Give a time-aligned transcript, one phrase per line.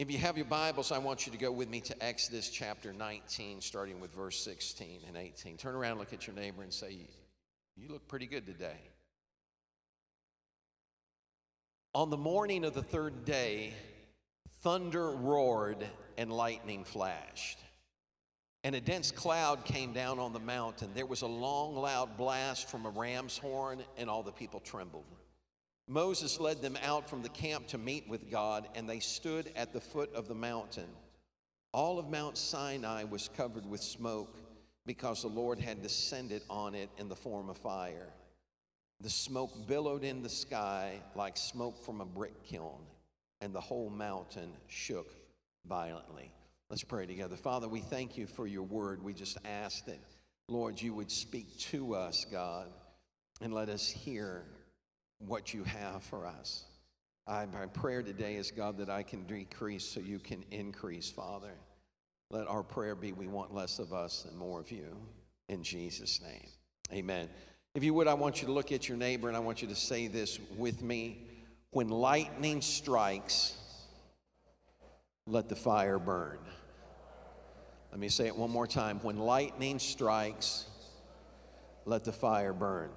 [0.00, 2.90] If you have your Bibles, I want you to go with me to Exodus chapter
[2.90, 5.58] 19, starting with verse 16 and 18.
[5.58, 6.96] Turn around, look at your neighbor, and say,
[7.76, 8.78] You look pretty good today.
[11.92, 13.74] On the morning of the third day,
[14.62, 15.86] thunder roared
[16.16, 17.58] and lightning flashed.
[18.64, 20.92] And a dense cloud came down on the mountain.
[20.94, 25.04] There was a long, loud blast from a ram's horn, and all the people trembled.
[25.90, 29.72] Moses led them out from the camp to meet with God, and they stood at
[29.72, 30.86] the foot of the mountain.
[31.72, 34.38] All of Mount Sinai was covered with smoke
[34.86, 38.06] because the Lord had descended on it in the form of fire.
[39.00, 42.78] The smoke billowed in the sky like smoke from a brick kiln,
[43.40, 45.12] and the whole mountain shook
[45.66, 46.30] violently.
[46.68, 47.34] Let's pray together.
[47.34, 49.02] Father, we thank you for your word.
[49.02, 49.98] We just ask that,
[50.46, 52.68] Lord, you would speak to us, God,
[53.40, 54.44] and let us hear
[55.26, 56.64] what you have for us.
[57.26, 61.52] I, my prayer today is, God, that I can decrease so you can increase, Father.
[62.30, 64.96] Let our prayer be we want less of us and more of you.
[65.48, 66.48] In Jesus' name,
[66.92, 67.28] amen.
[67.74, 69.68] If you would, I want you to look at your neighbor and I want you
[69.68, 71.26] to say this with me.
[71.72, 73.56] When lightning strikes,
[75.26, 76.38] let the fire burn.
[77.92, 78.98] Let me say it one more time.
[79.02, 80.66] When lightning strikes,
[81.84, 82.90] let the fire burn.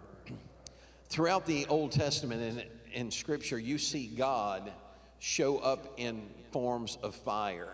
[1.09, 4.71] Throughout the Old Testament and in Scripture, you see God
[5.19, 7.73] show up in forms of fire.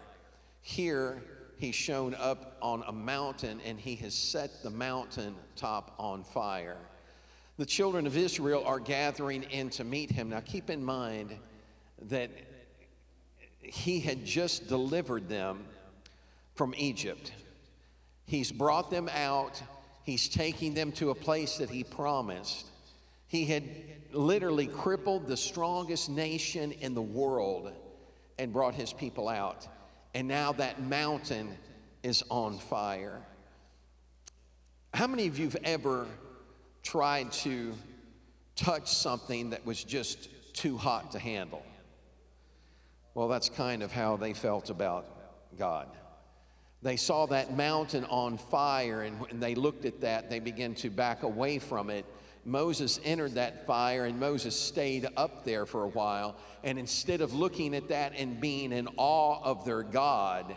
[0.62, 1.22] Here,
[1.58, 6.78] he's shown up on a mountain and he has set the mountain top on fire.
[7.58, 10.30] The children of Israel are gathering in to meet him.
[10.30, 11.36] Now, keep in mind
[12.04, 12.32] that
[13.62, 15.66] he had just delivered them
[16.56, 17.34] from Egypt.
[18.26, 19.62] He's brought them out,
[20.04, 22.68] he's taking them to a place that he promised.
[23.30, 23.64] He had
[24.12, 27.72] literally crippled the strongest nation in the world
[28.40, 29.68] and brought his people out.
[30.16, 31.56] And now that mountain
[32.02, 33.22] is on fire.
[34.96, 36.08] How many of you have ever
[36.82, 37.76] tried to
[38.56, 41.64] touch something that was just too hot to handle?
[43.14, 45.06] Well, that's kind of how they felt about
[45.56, 45.88] God.
[46.82, 50.90] They saw that mountain on fire, and when they looked at that, they began to
[50.90, 52.06] back away from it.
[52.50, 56.36] Moses entered that fire, and Moses stayed up there for a while.
[56.64, 60.56] And instead of looking at that and being in awe of their God,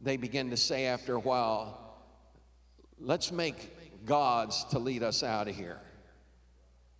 [0.00, 1.96] they began to say after a while,
[3.00, 5.80] let's make gods to lead us out of here.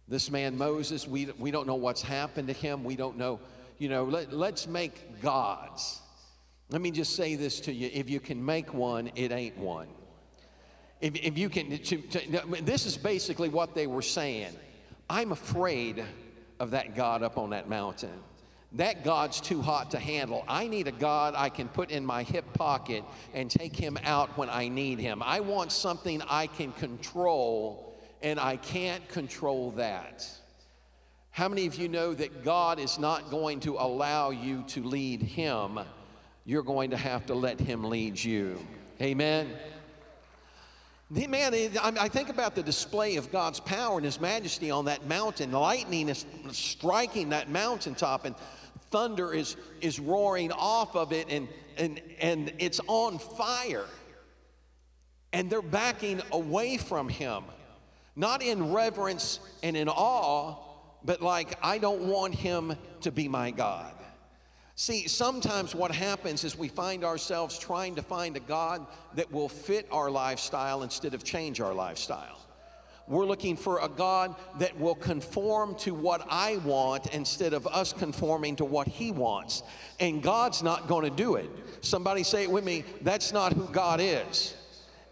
[0.08, 2.82] This man Moses, we, we don't know what's happened to him.
[2.82, 3.40] We don't know,
[3.78, 6.00] you know, let, let's make gods.
[6.70, 9.88] Let me just say this to you if you can make one, it ain't one.
[11.00, 14.52] If, if you can, to, to, this is basically what they were saying.
[15.08, 16.04] I'm afraid
[16.58, 18.22] of that God up on that mountain.
[18.72, 20.44] That God's too hot to handle.
[20.46, 24.36] I need a God I can put in my hip pocket and take him out
[24.36, 25.22] when I need him.
[25.24, 30.28] I want something I can control, and I can't control that.
[31.30, 35.22] How many of you know that God is not going to allow you to lead
[35.22, 35.80] him?
[36.48, 38.58] you're going to have to let Him lead you.
[39.02, 39.50] Amen.
[41.10, 45.52] Man, I think about the display of God's power and His majesty on that mountain.
[45.52, 48.34] Lightning is striking that mountaintop, and
[48.90, 51.48] thunder is, is roaring off of it, and,
[51.78, 53.86] and, and it's on fire.
[55.32, 57.44] And they're backing away from Him,
[58.14, 60.56] not in reverence and in awe,
[61.04, 63.94] but like, I don't want Him to be my God.
[64.80, 69.48] See, sometimes what happens is we find ourselves trying to find a God that will
[69.48, 72.38] fit our lifestyle instead of change our lifestyle.
[73.08, 77.92] We're looking for a God that will conform to what I want instead of us
[77.92, 79.64] conforming to what He wants.
[79.98, 81.50] And God's not going to do it.
[81.80, 84.54] Somebody say it with me that's not who God is.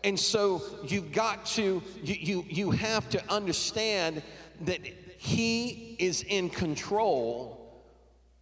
[0.04, 4.22] And so you've got to, you, you, you have to understand
[4.60, 4.86] that
[5.18, 7.65] He is in control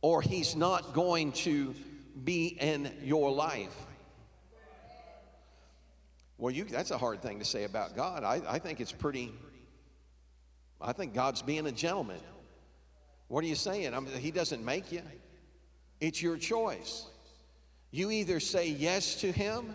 [0.04, 1.75] or he's not going to
[2.25, 3.75] be in your life.
[6.37, 8.23] Well, you, that's a hard thing to say about God.
[8.23, 9.32] I, I think it's pretty,
[10.78, 12.20] I think God's being a gentleman.
[13.28, 13.94] What are you saying?
[13.94, 15.00] I mean, he doesn't make you,
[16.02, 17.06] it's your choice.
[17.90, 19.75] You either say yes to him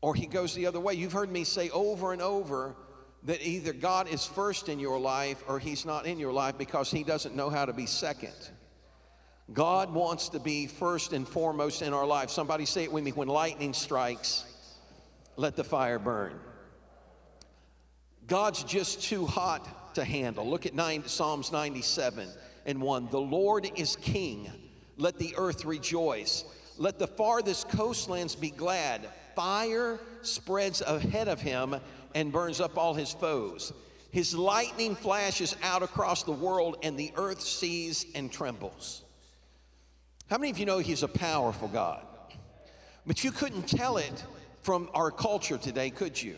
[0.00, 0.94] or he goes the other way.
[0.94, 2.74] You've heard me say over and over
[3.24, 6.90] that either God is first in your life or He's not in your life because
[6.90, 8.34] He doesn't know how to be second.
[9.52, 12.30] God wants to be first and foremost in our life.
[12.30, 14.44] Somebody say it with me when lightning strikes,
[15.36, 16.38] let the fire burn.
[18.26, 20.48] God's just too hot to handle.
[20.48, 22.28] Look at nine, Psalms 97
[22.64, 23.08] and 1.
[23.10, 24.50] The Lord is king
[24.96, 26.44] Let the earth rejoice.
[26.76, 29.08] Let the farthest coastlands be glad.
[29.34, 31.76] Fire spreads ahead of him
[32.14, 33.72] and burns up all his foes.
[34.10, 39.02] His lightning flashes out across the world, and the earth sees and trembles.
[40.28, 42.04] How many of you know he's a powerful God?
[43.06, 44.24] But you couldn't tell it
[44.62, 46.36] from our culture today, could you?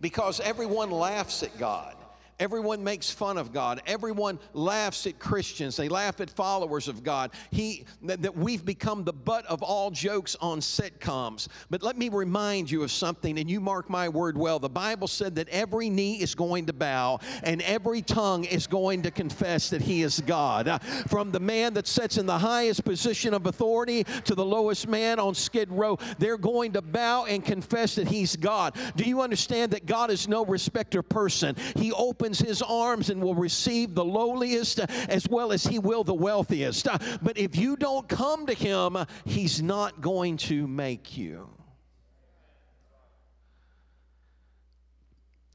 [0.00, 1.94] Because everyone laughs at God.
[2.42, 3.82] Everyone makes fun of God.
[3.86, 5.76] Everyone laughs at Christians.
[5.76, 7.30] They laugh at followers of God.
[7.52, 11.46] He that, that we've become the butt of all jokes on sitcoms.
[11.70, 14.58] But let me remind you of something, and you mark my word well.
[14.58, 19.02] The Bible said that every knee is going to bow and every tongue is going
[19.02, 20.66] to confess that He is God.
[20.66, 24.88] Uh, from the man that sits in the highest position of authority to the lowest
[24.88, 28.74] man on Skid Row, they're going to bow and confess that He's God.
[28.96, 31.54] Do you understand that God is no respecter person?
[31.76, 36.02] He opens opens his arms and will receive the lowliest as well as he will
[36.02, 36.88] the wealthiest.
[36.88, 41.48] Uh, but if you don't come to him, he's not going to make you.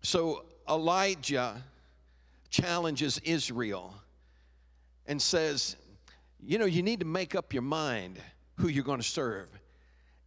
[0.03, 1.63] So Elijah
[2.49, 3.93] challenges Israel
[5.07, 5.75] and says,
[6.45, 8.19] You know, you need to make up your mind
[8.57, 9.49] who you're going to serve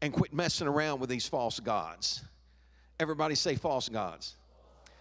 [0.03, 2.23] and quit messing around with these false gods.
[2.99, 4.35] Everybody say false gods.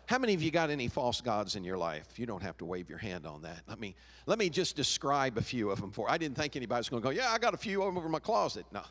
[0.09, 2.17] How many of you got any false gods in your life?
[2.17, 3.61] You don't have to wave your hand on that.
[3.67, 3.95] Let me
[4.25, 6.09] let me just describe a few of them for.
[6.09, 7.95] I didn't think anybody was going to go, "Yeah, I got a few of them
[7.95, 8.81] over my closet." No.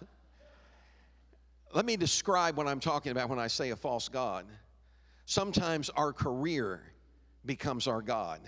[1.75, 4.47] Let me describe what I'm talking about when I say a false god.
[5.27, 6.85] Sometimes our career
[7.45, 8.41] becomes our god.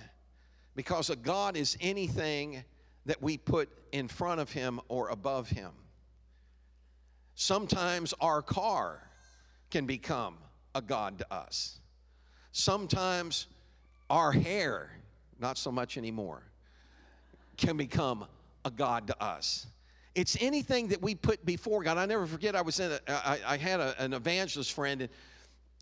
[0.76, 2.62] Because a god is anything
[3.04, 5.72] that we put in front of him or above him.
[7.34, 9.10] Sometimes our car
[9.70, 10.38] can become
[10.76, 11.79] a god to us.
[12.52, 13.46] Sometimes
[14.08, 14.90] our hair,
[15.38, 16.42] not so much anymore,
[17.56, 18.26] can become
[18.64, 19.66] a God to us.
[20.14, 21.96] It's anything that we put before God.
[21.96, 25.10] I never forget, I was in a, I, I had a, an evangelist friend, and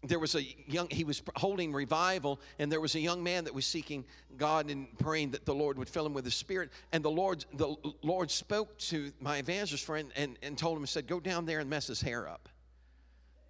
[0.05, 3.55] there was a young, he was holding revival, and there was a young man that
[3.55, 4.05] was seeking
[4.37, 6.70] God and praying that the Lord would fill him with the Spirit.
[6.93, 11.06] And the Lord, the Lord spoke to my evangelist friend and, and told him, said,
[11.06, 12.49] Go down there and mess his hair up.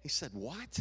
[0.01, 0.79] He said, What?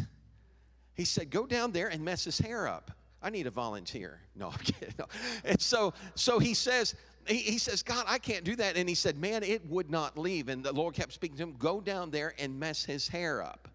[0.99, 2.91] He said, Go down there and mess his hair up.
[3.23, 4.19] I need a volunteer.
[4.35, 4.95] No, I'm kidding.
[4.99, 5.07] No.
[5.45, 8.77] And so, so he says, he, he says, God, I can't do that.
[8.77, 10.49] And he said, Man, it would not leave.
[10.49, 13.69] And the Lord kept speaking to him, Go down there and mess his hair up.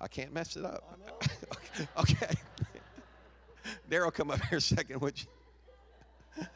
[0.00, 0.98] I can't mess it up.
[1.98, 2.34] okay.
[3.90, 6.46] Daryl, come up here a second, would you?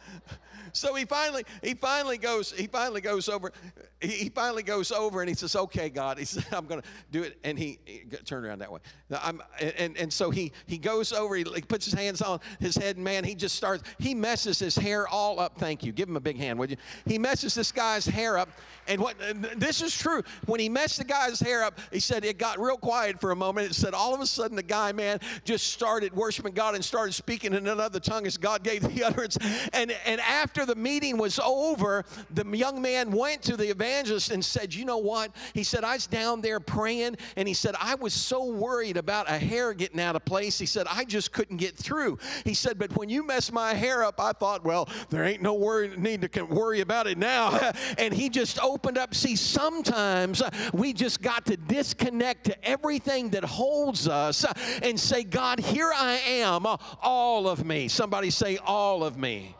[0.72, 3.52] So he finally he finally goes he finally goes over
[4.00, 7.38] he, finally goes over and he says okay god he said i'm gonna do it.
[7.44, 8.80] And he, he turn around that way.
[9.10, 12.76] I'm, and, and so he he goes over he, he puts his hands on his
[12.76, 15.58] head and man he just starts he messes his hair all up.
[15.58, 15.92] Thank you.
[15.92, 16.76] Give him a big hand would you?
[17.06, 18.48] He messes this guy's hair up.
[18.88, 19.16] And what
[19.56, 20.22] this is true.
[20.46, 23.36] When he messed the guy's hair up he said it got real quiet for a
[23.36, 23.70] moment.
[23.70, 27.12] It said all of a sudden the guy man just started worshiping god and started
[27.12, 29.36] speaking in another tongue as god gave the utterance.
[29.72, 34.44] And and after the meeting was over, the young man went to the evangelist and
[34.44, 35.34] said, You know what?
[35.54, 39.30] He said, I was down there praying, and he said, I was so worried about
[39.30, 40.58] a hair getting out of place.
[40.58, 42.18] He said, I just couldn't get through.
[42.44, 45.54] He said, But when you messed my hair up, I thought, Well, there ain't no
[45.54, 47.72] worry, need to worry about it now.
[47.98, 49.14] and he just opened up.
[49.14, 54.44] See, sometimes we just got to disconnect to everything that holds us
[54.82, 56.66] and say, God, here I am,
[57.02, 57.88] all of me.
[57.88, 59.56] Somebody say, All of me.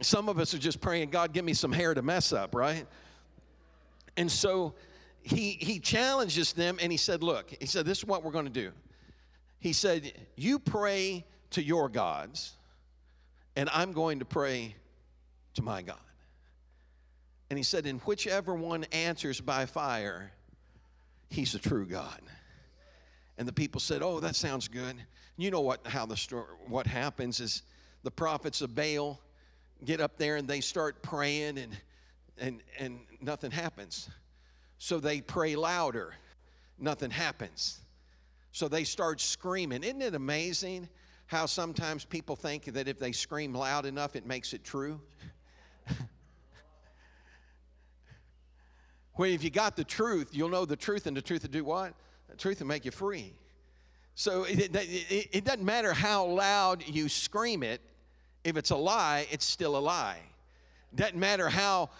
[0.00, 2.86] Some of us are just praying, God, give me some hair to mess up, right?
[4.16, 4.74] And so
[5.22, 8.46] he, he challenges them and he said, Look, he said, this is what we're going
[8.46, 8.72] to do.
[9.60, 12.52] He said, You pray to your gods,
[13.56, 14.76] and I'm going to pray
[15.54, 15.96] to my God.
[17.50, 20.32] And he said, And whichever one answers by fire,
[21.28, 22.20] he's a true God.
[23.36, 24.96] And the people said, Oh, that sounds good.
[25.36, 27.62] You know what how the story what happens is
[28.02, 29.20] the prophets of Baal
[29.84, 31.76] get up there and they start praying and
[32.38, 34.08] and and nothing happens.
[34.78, 36.14] So they pray louder.
[36.78, 37.80] Nothing happens.
[38.52, 39.82] So they start screaming.
[39.82, 40.88] Isn't it amazing
[41.26, 45.00] how sometimes people think that if they scream loud enough it makes it true?
[49.18, 51.64] well, if you got the truth, you'll know the truth, and the truth will do
[51.64, 51.94] what?
[52.28, 53.34] The truth will make you free.
[54.14, 57.80] So it, it, it, doesn't matter how loud you scream it,
[58.44, 60.20] if it's a lie, it's still a lie.
[60.94, 61.90] Doesn't matter how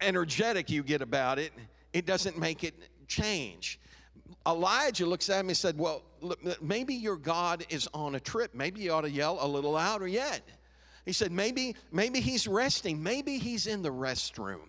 [0.00, 1.52] energetic you get about it,
[1.92, 2.74] it doesn't make it
[3.06, 3.78] change.
[4.46, 6.02] Elijah looks at him and said, Well,
[6.60, 8.54] maybe your God is on a trip.
[8.54, 10.42] Maybe you ought to yell a little louder yet.
[11.04, 13.02] He said, Maybe, maybe he's resting.
[13.02, 14.60] Maybe he's in the restroom.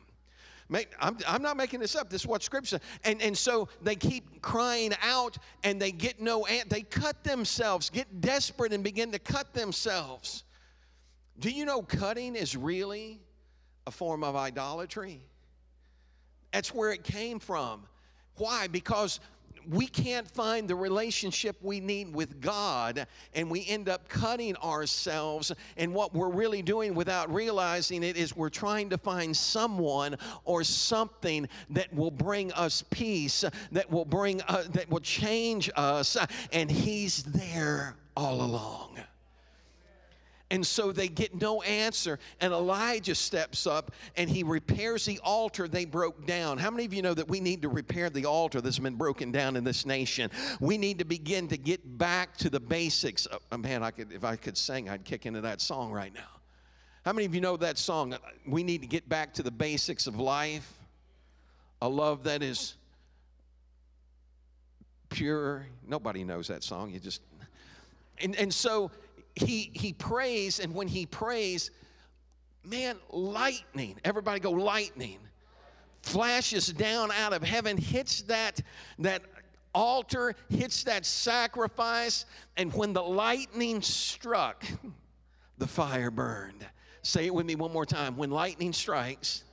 [0.99, 2.09] I'm, I'm not making this up.
[2.09, 2.81] This is what Scripture says.
[3.03, 6.69] And, and so they keep crying out and they get no answer.
[6.69, 10.43] They cut themselves, get desperate, and begin to cut themselves.
[11.39, 13.19] Do you know cutting is really
[13.87, 15.21] a form of idolatry?
[16.51, 17.83] That's where it came from.
[18.37, 18.67] Why?
[18.67, 19.19] Because
[19.69, 25.51] we can't find the relationship we need with God, and we end up cutting ourselves.
[25.77, 30.63] And what we're really doing without realizing it is we're trying to find someone or
[30.63, 36.17] something that will bring us peace, that will bring, uh, that will change us,
[36.51, 38.99] and He's there all along.
[40.53, 42.19] And so they get no answer.
[42.39, 46.59] And Elijah steps up and he repairs the altar they broke down.
[46.59, 49.31] How many of you know that we need to repair the altar that's been broken
[49.31, 50.29] down in this nation?
[50.59, 53.27] We need to begin to get back to the basics.
[53.31, 56.13] Oh, oh man, I could, if I could sing, I'd kick into that song right
[56.13, 56.21] now.
[57.03, 58.13] How many of you know that song?
[58.13, 60.71] Uh, we need to get back to the basics of life.
[61.81, 62.75] A love that is
[65.09, 65.65] pure.
[65.87, 66.91] Nobody knows that song.
[66.91, 67.21] You just.
[68.19, 68.91] And, and so
[69.35, 71.71] he he prays, and when he prays,
[72.63, 73.97] man, lightning.
[74.03, 75.19] Everybody go lightning.
[76.01, 78.61] Flashes down out of heaven, hits that
[78.99, 79.21] that
[79.73, 82.25] altar, hits that sacrifice,
[82.57, 84.65] and when the lightning struck,
[85.57, 86.65] the fire burned.
[87.01, 88.15] Say it with me one more time.
[88.17, 89.43] When lightning strikes,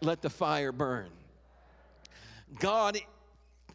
[0.00, 1.08] let the fire burn.
[2.58, 2.98] God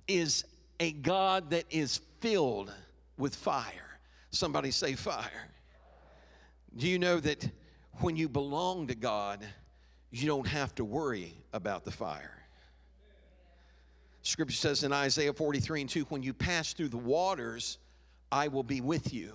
[0.07, 0.43] is
[0.79, 2.73] a God that is filled
[3.17, 3.90] with fire.
[4.31, 5.49] Somebody say fire.
[6.75, 7.49] Do you know that
[7.99, 9.45] when you belong to God,
[10.09, 12.41] you don't have to worry about the fire?
[14.23, 17.77] Scripture says in Isaiah 43 and 2 when you pass through the waters,
[18.31, 19.33] I will be with you,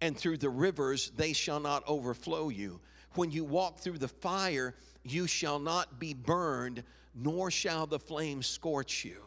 [0.00, 2.80] and through the rivers, they shall not overflow you.
[3.14, 4.74] When you walk through the fire,
[5.04, 6.82] you shall not be burned,
[7.14, 9.22] nor shall the flame scorch you.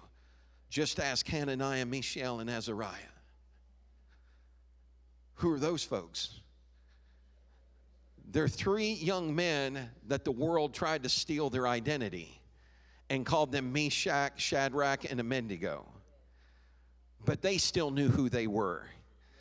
[0.70, 2.94] Just ask Hananiah, Mishael, and Azariah.
[5.40, 6.42] Who are those folks?
[8.32, 12.42] They're three young men that the world tried to steal their identity
[13.10, 15.88] and called them Meshach, Shadrach, and Abednego.
[17.24, 18.84] But they still knew who they were.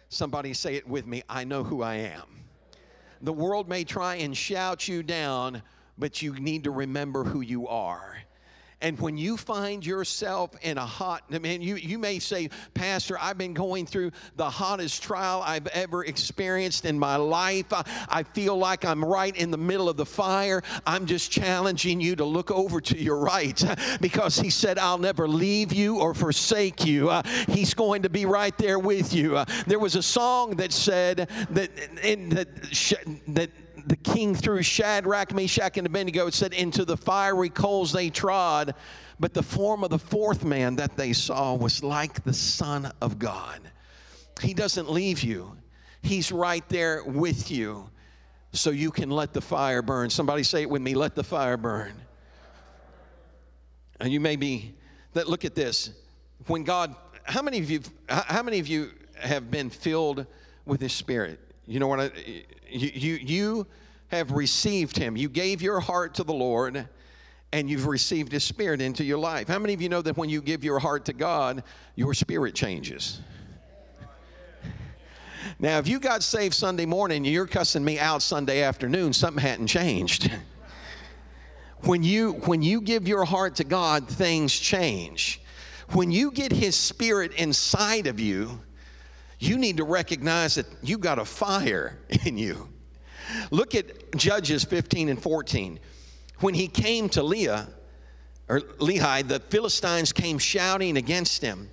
[0.08, 2.44] Somebody say it with me I know who I am.
[3.20, 5.62] The world may try and shout you down,
[5.98, 8.18] but you need to remember who you are.
[8.80, 13.18] And when you find yourself in a hot, I mean, you, you may say, Pastor,
[13.20, 17.72] I've been going through the hottest trial I've ever experienced in my life.
[17.72, 20.62] I, I feel like I'm right in the middle of the fire.
[20.86, 23.60] I'm just challenging you to look over to your right
[24.00, 27.10] because He said, I'll never leave you or forsake you.
[27.10, 29.38] Uh, he's going to be right there with you.
[29.38, 31.70] Uh, there was a song that said that,
[32.04, 32.48] in, that,
[33.26, 33.50] that
[33.88, 38.74] the king threw Shadrach, Meshach, and Abednego, it said, into the fiery coals they trod.
[39.18, 43.18] But the form of the fourth man that they saw was like the Son of
[43.18, 43.60] God.
[44.40, 45.56] He doesn't leave you,
[46.02, 47.90] He's right there with you
[48.52, 50.10] so you can let the fire burn.
[50.10, 51.92] Somebody say it with me let the fire burn.
[54.00, 54.74] And you may be,
[55.14, 55.90] that look at this.
[56.46, 60.26] When God, how many of you, how many of you have been filled
[60.64, 61.40] with His Spirit?
[61.66, 62.10] You know what I,
[62.68, 63.66] you, you, you
[64.08, 65.16] have received him.
[65.16, 66.88] You gave your heart to the Lord
[67.52, 69.48] and you've received his spirit into your life.
[69.48, 71.62] How many of you know that when you give your heart to God,
[71.94, 73.20] your spirit changes?
[75.58, 79.42] Now, if you got saved Sunday morning and you're cussing me out Sunday afternoon, something
[79.42, 80.30] hadn't changed.
[81.84, 85.40] when you when you give your heart to God, things change.
[85.92, 88.60] When you get his spirit inside of you,
[89.38, 92.68] you need to recognize that you've got a fire in you.
[93.50, 95.78] Look at Judges 15 and 14.
[96.40, 97.68] When he came to Leah,
[98.48, 101.68] or Lehi, the Philistines came shouting against him.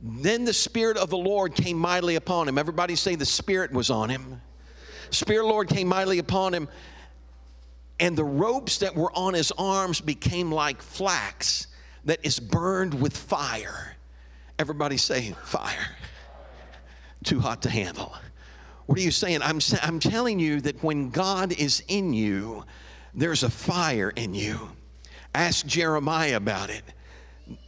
[0.00, 2.58] Then the Spirit of the Lord came mightily upon him.
[2.58, 4.40] Everybody say the Spirit was on him.
[5.10, 6.68] Spirit Lord came mightily upon him,
[8.00, 11.68] and the ropes that were on his arms became like flax
[12.04, 13.96] that is burned with fire.
[14.58, 15.96] Everybody say fire.
[17.24, 18.14] Too hot to handle.
[18.86, 19.42] What are you saying?
[19.42, 22.64] I'm, I'm telling you that when God is in you,
[23.14, 24.70] there's a fire in you.
[25.34, 26.84] Ask Jeremiah about it.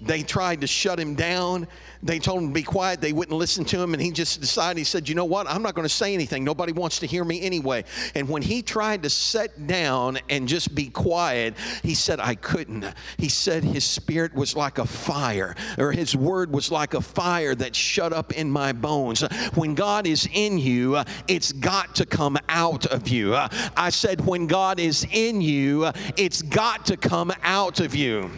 [0.00, 1.66] They tried to shut him down.
[2.02, 3.00] They told him to be quiet.
[3.00, 3.92] They wouldn't listen to him.
[3.92, 5.46] And he just decided, he said, You know what?
[5.48, 6.44] I'm not going to say anything.
[6.44, 7.84] Nobody wants to hear me anyway.
[8.14, 12.86] And when he tried to sit down and just be quiet, he said, I couldn't.
[13.18, 17.54] He said his spirit was like a fire, or his word was like a fire
[17.54, 19.22] that shut up in my bones.
[19.54, 23.34] When God is in you, it's got to come out of you.
[23.34, 28.30] I said, When God is in you, it's got to come out of you.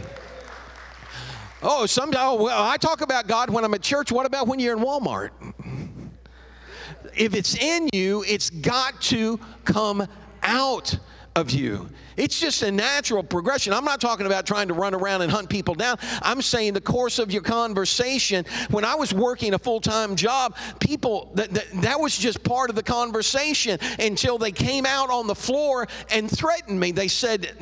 [1.60, 4.12] Oh, some, oh, well, I talk about God when I'm at church.
[4.12, 5.30] What about when you're in Walmart?
[7.16, 10.06] If it's in you, it's got to come
[10.42, 10.96] out
[11.34, 11.88] of you.
[12.18, 13.72] It's just a natural progression.
[13.72, 15.98] I'm not talking about trying to run around and hunt people down.
[16.20, 18.44] I'm saying the course of your conversation.
[18.70, 22.70] When I was working a full time job, people, that, that, that was just part
[22.70, 26.90] of the conversation until they came out on the floor and threatened me.
[26.90, 27.52] They said,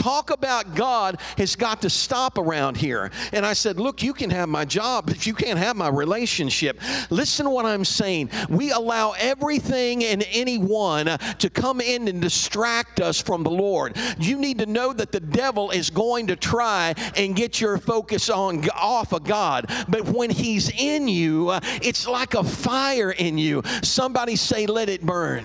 [0.00, 3.10] talk about God has got to stop around here.
[3.32, 6.80] And I said, Look, you can have my job, but you can't have my relationship.
[7.10, 8.30] Listen to what I'm saying.
[8.48, 13.89] We allow everything and anyone to come in and distract us from the Lord.
[13.96, 14.16] Lord.
[14.18, 18.30] You need to know that the devil is going to try and get your focus
[18.30, 19.66] on off of God.
[19.88, 23.62] But when he's in you, uh, it's like a fire in you.
[23.82, 25.44] Somebody say, let it burn.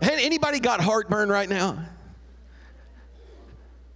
[0.00, 1.78] Anybody got heartburn right now?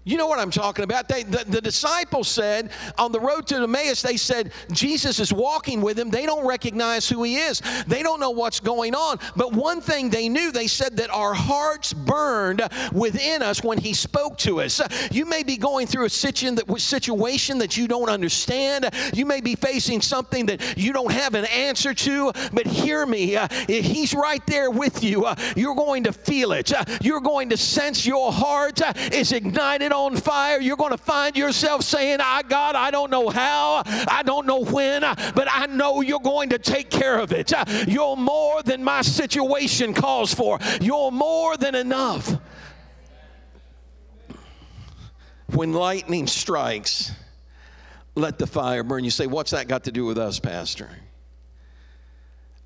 [0.06, 1.08] You know what I'm talking about.
[1.08, 5.80] They, the, the, disciples said on the road to Emmaus, they said Jesus is walking
[5.80, 6.10] with them.
[6.10, 9.18] They don't recognize who he is, they don't know what's going on.
[9.34, 13.94] But one thing they knew, they said that our hearts burned within us when he
[13.94, 14.80] spoke to us.
[15.10, 20.00] You may be going through a situation that you don't understand, you may be facing
[20.00, 23.36] something that you don't have an answer to, but hear me.
[23.66, 25.26] He's right there with you.
[25.56, 26.72] You're going to feel it,
[27.02, 28.80] you're going to sense your heart
[29.12, 33.28] is ignited on fire, you're going to find yourself saying, I God, I don't know
[33.28, 37.52] how, I don't know when, but I know you're going to take care of it.
[37.88, 40.58] You're more than my situation calls for.
[40.80, 42.36] You're more than enough.
[45.52, 47.12] When lightning strikes,
[48.14, 49.04] let the fire burn.
[49.04, 50.90] You say, What's that got to do with us, Pastor?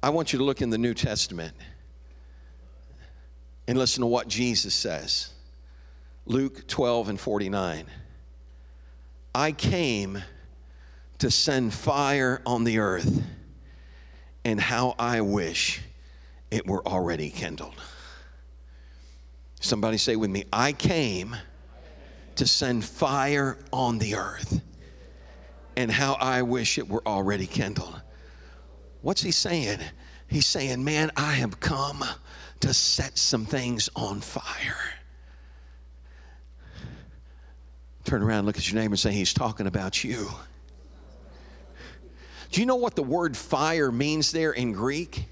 [0.03, 1.55] I want you to look in the New Testament
[3.69, 5.31] and listen to what Jesus says.
[6.27, 7.87] Luke 12 and 49.
[9.35, 10.23] I came
[11.19, 13.23] to send fire on the earth,
[14.45, 15.81] and how I wish
[16.51, 17.75] it were already kindled.
[19.61, 21.37] Somebody say with me, I came
[22.37, 24.63] to send fire on the earth,
[25.77, 28.01] and how I wish it were already kindled.
[29.03, 29.81] What's he saying?
[30.27, 32.05] He's saying, Man, I have come
[32.61, 35.00] to set some things on fire.
[38.05, 40.29] Turn around, look at your neighbor, and say, He's talking about you.
[42.51, 45.25] Do you know what the word fire means there in Greek?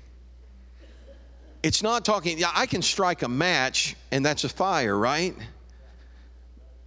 [1.62, 5.35] It's not talking, yeah, I can strike a match and that's a fire, right?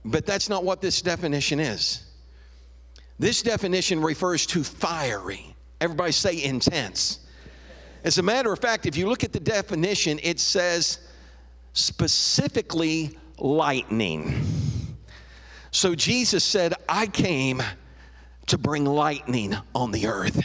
[0.05, 2.05] But that's not what this definition is.
[3.19, 5.55] This definition refers to fiery.
[5.81, 7.19] Everybody say intense.
[8.03, 10.99] As a matter of fact, if you look at the definition, it says
[11.73, 14.41] specifically lightning.
[15.71, 17.63] So Jesus said, I came
[18.47, 20.43] to bring lightning on the earth,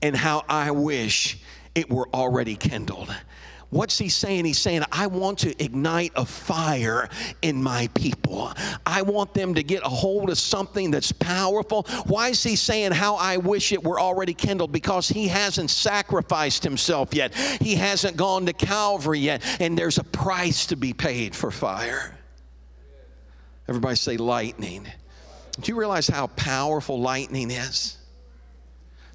[0.00, 1.38] and how I wish
[1.74, 3.14] it were already kindled.
[3.70, 4.44] What's he saying?
[4.44, 7.08] He's saying, I want to ignite a fire
[7.42, 8.52] in my people.
[8.86, 11.82] I want them to get a hold of something that's powerful.
[12.06, 14.70] Why is he saying, How I wish it were already kindled?
[14.70, 20.04] Because he hasn't sacrificed himself yet, he hasn't gone to Calvary yet, and there's a
[20.04, 22.16] price to be paid for fire.
[23.68, 24.86] Everybody say lightning.
[25.60, 27.96] Do you realize how powerful lightning is?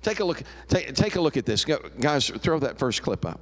[0.01, 0.41] Take a look.
[0.67, 2.29] Take, take a look at this, guys.
[2.29, 3.39] Throw that first clip up.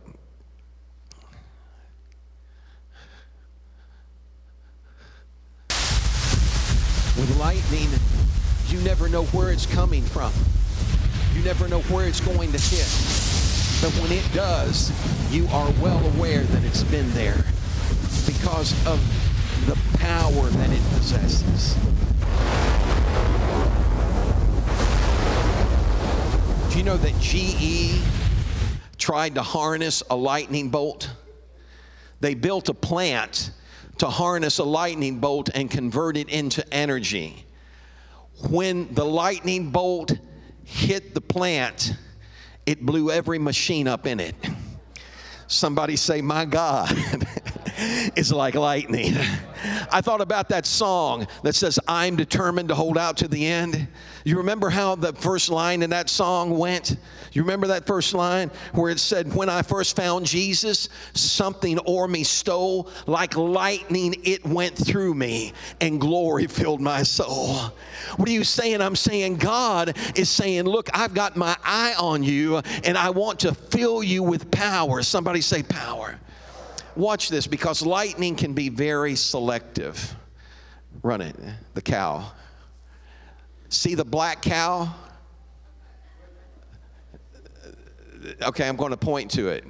[7.16, 7.90] With lightning,
[8.68, 10.32] you never know where it's coming from.
[11.36, 12.88] You never know where it's going to hit.
[13.80, 14.92] But when it does,
[15.32, 17.46] you are well aware that it's been there
[18.26, 19.00] because of
[19.68, 21.76] the power that it possesses.
[26.72, 28.02] Do you know that GE
[28.98, 31.12] tried to harness a lightning bolt?
[32.22, 33.52] They built a plant
[33.98, 37.46] to harness a lightning bolt and convert it into energy.
[38.50, 40.14] When the lightning bolt
[40.64, 41.94] hit the plant,
[42.66, 44.36] it blew every machine up in it.
[45.48, 46.96] Somebody say, My God
[47.78, 49.16] is like lightning.
[49.92, 53.88] I thought about that song that says, I'm determined to hold out to the end.
[54.24, 56.98] You remember how the first line in that song went?
[57.32, 62.08] You remember that first line where it said, When I first found Jesus, something o'er
[62.08, 67.72] me stole, like lightning it went through me, and glory filled my soul.
[68.16, 68.82] What are you saying?
[68.82, 73.42] I'm saying God is saying, Look, I've got my eye on you, and I want
[73.42, 75.04] to fill you with power.
[75.04, 76.20] Somebody say, Power.
[76.98, 80.16] Watch this because lightning can be very selective.
[81.04, 81.36] Run it,
[81.76, 82.32] the cow.
[83.70, 84.92] See the black cow?
[88.42, 89.64] Okay, I'm going to point to it.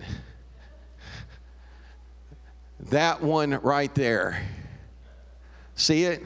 [2.91, 4.41] That one right there.
[5.75, 6.23] See it?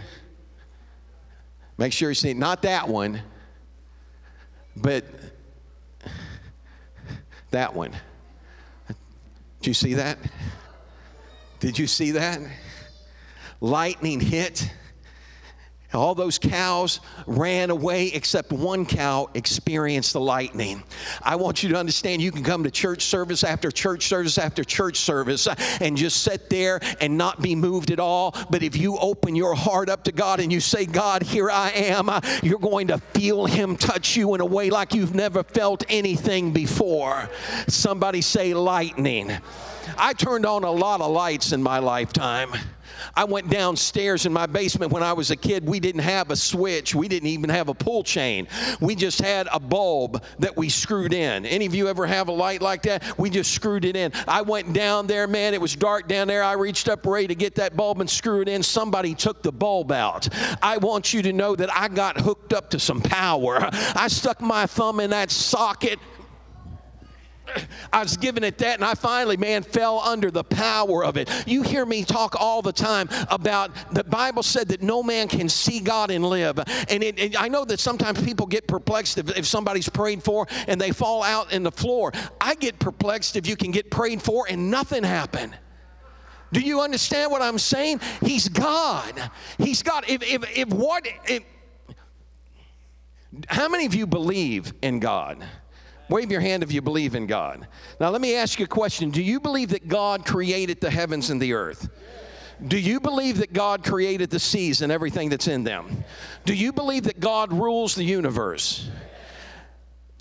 [1.80, 2.38] Make sure you see it.
[2.38, 3.22] Not that one,
[4.76, 5.04] but
[7.50, 7.92] that one.
[9.62, 10.20] Do you see that?
[11.62, 12.42] Did you see that?
[13.62, 14.70] Lightning hit
[15.94, 20.84] all those cows ran away except one cow experienced the lightning.
[21.22, 24.64] I want you to understand you can come to church service after church service after
[24.64, 25.48] church service
[25.82, 28.36] and just sit there and not be moved at all.
[28.50, 31.72] But if you open your heart up to God and you say, God, here I
[31.72, 32.10] am,
[32.42, 36.54] you're going to feel Him touch you in a way like you've never felt anything
[36.54, 37.30] before.
[37.68, 39.32] Somebody say, lightning.
[39.98, 42.54] I turned on a lot of lights in my lifetime.
[43.16, 45.66] I went downstairs in my basement when I was a kid.
[45.66, 48.48] We didn't have a switch, we didn't even have a pull chain.
[48.80, 51.46] We just had a bulb that we screwed in.
[51.46, 53.18] Any of you ever have a light like that?
[53.18, 54.12] We just screwed it in.
[54.28, 56.44] I went down there, man, it was dark down there.
[56.44, 58.64] I reached up ready to get that bulb and screw it in.
[58.64, 60.28] Somebody took the bulb out.
[60.62, 63.70] I want you to know that I got hooked up to some power.
[63.72, 66.00] I stuck my thumb in that socket
[67.92, 71.30] I was giving it that, and I finally, man, fell under the power of it.
[71.48, 75.50] You hear me talk all the time about the Bible said that no man can
[75.50, 76.60] see God and live.
[76.90, 80.48] And it, it, I know that sometimes people get perplexed if, if somebody's prayed for
[80.68, 82.12] and they fall out in the floor.
[82.40, 85.56] I get perplexed if you can get prayed for and nothing happen.
[86.52, 88.02] Do you understand what I'm saying?
[88.22, 89.14] He's God.
[89.58, 90.04] He's God.
[90.08, 91.44] If, if, if what, if,
[93.48, 95.44] how many of you believe in God?
[96.10, 97.68] Wave your hand if you believe in God.
[98.00, 101.30] Now, let me ask you a question Do you believe that God created the heavens
[101.30, 101.90] and the earth?
[102.68, 106.04] Do you believe that God created the seas and everything that's in them?
[106.46, 108.90] Do you believe that God rules the universe?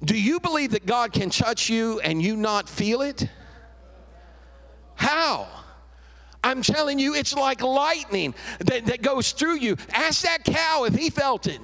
[0.03, 3.29] Do you believe that God can touch you and you not feel it?
[4.95, 5.49] How?
[6.43, 9.77] I'm telling you, it's like lightning that, that goes through you.
[9.93, 11.61] Ask that cow if he felt it.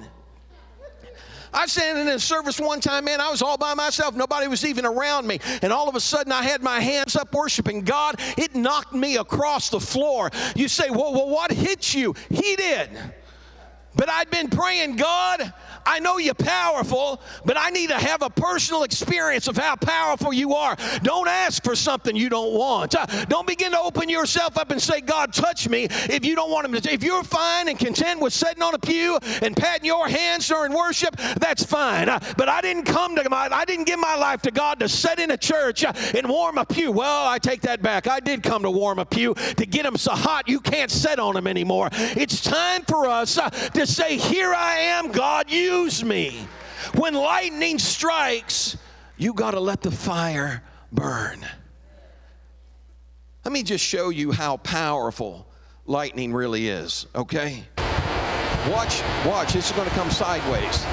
[1.53, 4.15] I was standing in a service one time, man, I was all by myself.
[4.15, 5.39] Nobody was even around me.
[5.61, 8.19] And all of a sudden, I had my hands up worshiping God.
[8.37, 10.29] It knocked me across the floor.
[10.55, 12.15] You say, well, well what hit you?
[12.29, 12.89] He did.
[13.95, 15.51] But I'd been praying, God,
[15.87, 20.33] I know you're powerful, but I need to have a personal experience of how powerful
[20.33, 20.75] you are.
[21.01, 22.93] Don't ask for something you don't want.
[22.93, 26.51] Uh, don't begin to open yourself up and say, God, touch me if you don't
[26.51, 26.93] want him to.
[26.93, 30.73] If you're fine and content with sitting on a pew and patting your hands during
[30.73, 32.09] worship, that's fine.
[32.09, 34.89] Uh, but I didn't come to my, I didn't give my life to God to
[34.89, 36.91] sit in a church uh, and warm a pew.
[36.91, 38.07] Well, I take that back.
[38.07, 41.17] I did come to warm a pew to get them so hot you can't sit
[41.17, 41.89] on them anymore.
[41.93, 43.39] It's time for us
[43.73, 45.49] to say, Here I am, God,
[45.83, 46.47] use me.
[46.95, 48.77] When lightning strikes,
[49.17, 51.45] you got to let the fire burn.
[53.45, 55.47] Let me just show you how powerful
[55.85, 57.63] lightning really is, okay?
[58.69, 60.85] Watch, watch, this is going to come sideways.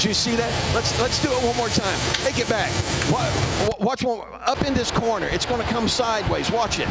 [0.00, 0.50] Do you see that?
[0.74, 1.98] Let's let's do it one more time.
[2.24, 2.70] Take it back.
[3.78, 5.26] Watch one up in this corner.
[5.26, 6.50] It's going to come sideways.
[6.50, 6.88] Watch it.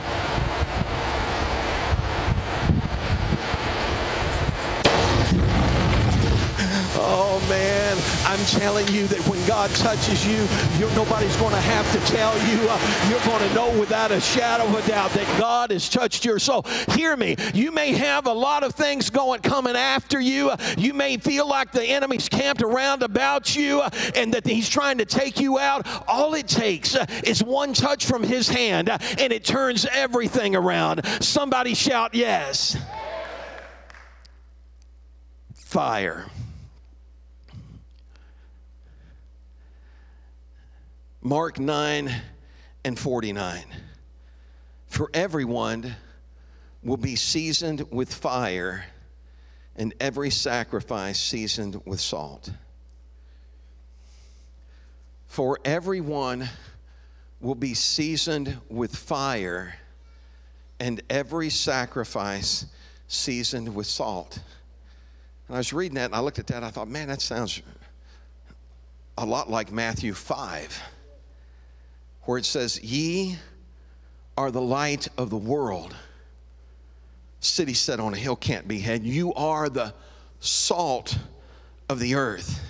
[7.02, 10.40] Oh man, I'm telling you that when God touches you,
[10.96, 12.68] nobody's going to have to tell you.
[12.70, 16.26] Uh, you're going to know without a shadow of a doubt that God has touched
[16.26, 16.64] your soul.
[16.90, 17.38] Hear me.
[17.54, 20.52] You may have a lot of things going coming after you.
[20.78, 24.98] You may feel like the enemy's camped around about you uh, and that he's trying
[24.98, 25.88] to take you out.
[26.06, 30.54] All it takes uh, is one touch from his hand uh, and it turns everything
[30.54, 31.06] around.
[31.22, 32.78] Somebody shout yes.
[35.56, 36.26] Fire.
[41.22, 42.12] Mark 9
[42.86, 43.66] and 49.
[44.88, 45.96] For everyone
[46.82, 48.86] will be seasoned with fire,
[49.76, 52.52] and every sacrifice seasoned with salt.
[55.28, 56.50] For everyone
[57.42, 59.76] will be seasoned with fire,
[60.80, 62.66] and every sacrifice
[63.08, 64.40] seasoned with salt.
[65.48, 67.22] And I was reading that and I looked at that and I thought, man, that
[67.22, 67.62] sounds
[69.18, 70.82] a lot like Matthew 5,
[72.30, 73.38] where it says, Ye
[74.38, 75.96] are the light of the world.
[77.40, 79.04] City set on a hill can't be hid.
[79.04, 79.96] You are the
[80.40, 81.18] salt
[81.90, 82.62] of the earth.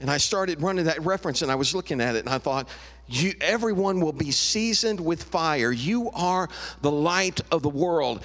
[0.00, 2.68] And I started running that reference and I was looking at it and I thought,
[3.06, 5.72] you, everyone will be seasoned with fire.
[5.72, 6.50] You are
[6.82, 8.22] the light of the world.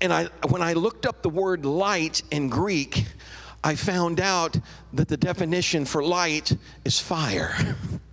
[0.00, 3.06] And I, when I looked up the word light in Greek,
[3.64, 4.56] I found out
[4.92, 7.76] that the definition for light is fire.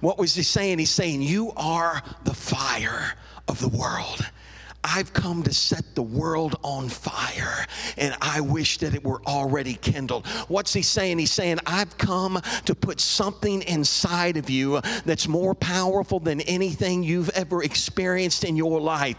[0.00, 0.78] What was he saying?
[0.78, 3.14] He's saying, You are the fire
[3.48, 4.30] of the world.
[4.84, 7.66] I've come to set the world on fire,
[7.96, 10.26] and I wish that it were already kindled.
[10.48, 11.18] What's he saying?
[11.18, 17.02] He's saying, I've come to put something inside of you that's more powerful than anything
[17.04, 19.16] you've ever experienced in your life.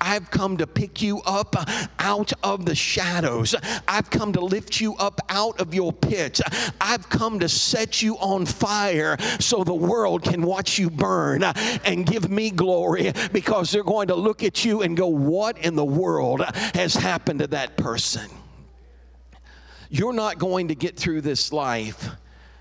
[0.00, 1.56] I've come to pick you up
[1.98, 3.54] out of the shadows.
[3.88, 6.40] I've come to lift you up out of your pit.
[6.80, 12.06] I've come to set you on fire so the world can watch you burn and
[12.06, 15.84] give me glory because they're going to look at you and go, what in the
[15.84, 16.42] world
[16.74, 18.30] has happened to that person.
[19.88, 22.08] You're not going to get through this life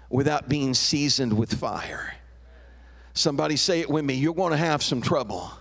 [0.09, 2.13] without being seasoned with fire.
[3.13, 4.13] Somebody say it with me.
[4.13, 5.51] You're going to have some trouble.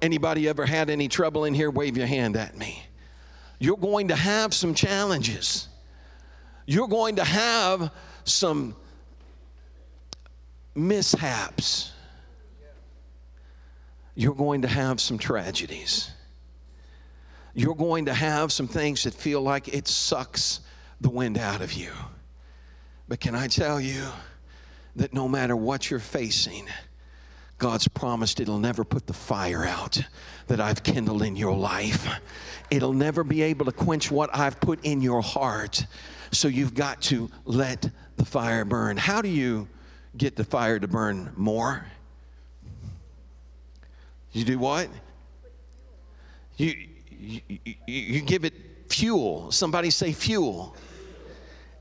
[0.00, 1.70] Anybody ever had any trouble in here?
[1.70, 2.82] Wave your hand at me.
[3.58, 5.68] You're going to have some challenges.
[6.66, 7.90] You're going to have
[8.24, 8.76] some
[10.74, 11.92] mishaps
[14.18, 16.10] you're going to have some tragedies.
[17.54, 20.58] You're going to have some things that feel like it sucks
[21.00, 21.92] the wind out of you.
[23.06, 24.06] But can I tell you
[24.96, 26.66] that no matter what you're facing,
[27.58, 30.02] God's promised it'll never put the fire out
[30.48, 32.08] that I've kindled in your life.
[32.72, 35.86] It'll never be able to quench what I've put in your heart.
[36.32, 38.96] So you've got to let the fire burn.
[38.96, 39.68] How do you
[40.16, 41.86] get the fire to burn more?
[44.38, 44.88] You do what?
[46.58, 46.72] You,
[47.10, 47.40] you,
[47.88, 48.54] you give it
[48.88, 49.50] fuel.
[49.50, 50.76] Somebody say fuel.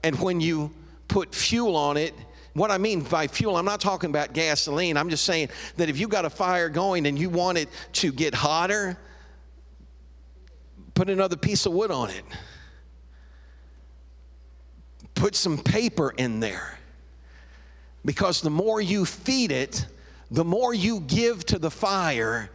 [0.04, 0.72] And when you
[1.08, 2.16] put fuel on it,
[2.54, 4.98] what I mean by fuel, I'm not talking about gasoline.
[4.98, 8.12] I'm just saying that if you got a fire going and you want it to
[8.12, 8.98] get hotter,
[10.96, 12.24] put another piece of wood on it.
[15.14, 16.80] Put some paper in there.
[18.04, 19.86] Because the more you feed it,
[20.30, 22.50] the more you give to the fire,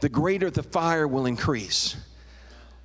[0.00, 1.96] the greater the fire will increase.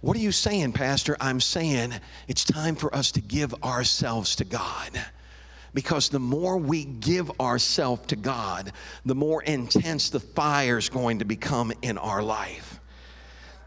[0.01, 1.15] What are you saying, Pastor?
[1.21, 1.93] I'm saying
[2.27, 4.91] it's time for us to give ourselves to God.
[5.73, 8.71] Because the more we give ourselves to God,
[9.05, 12.79] the more intense the fire is going to become in our life.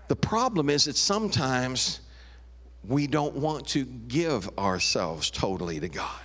[0.09, 2.01] The problem is that sometimes
[2.87, 6.21] we don't want to give ourselves totally to God.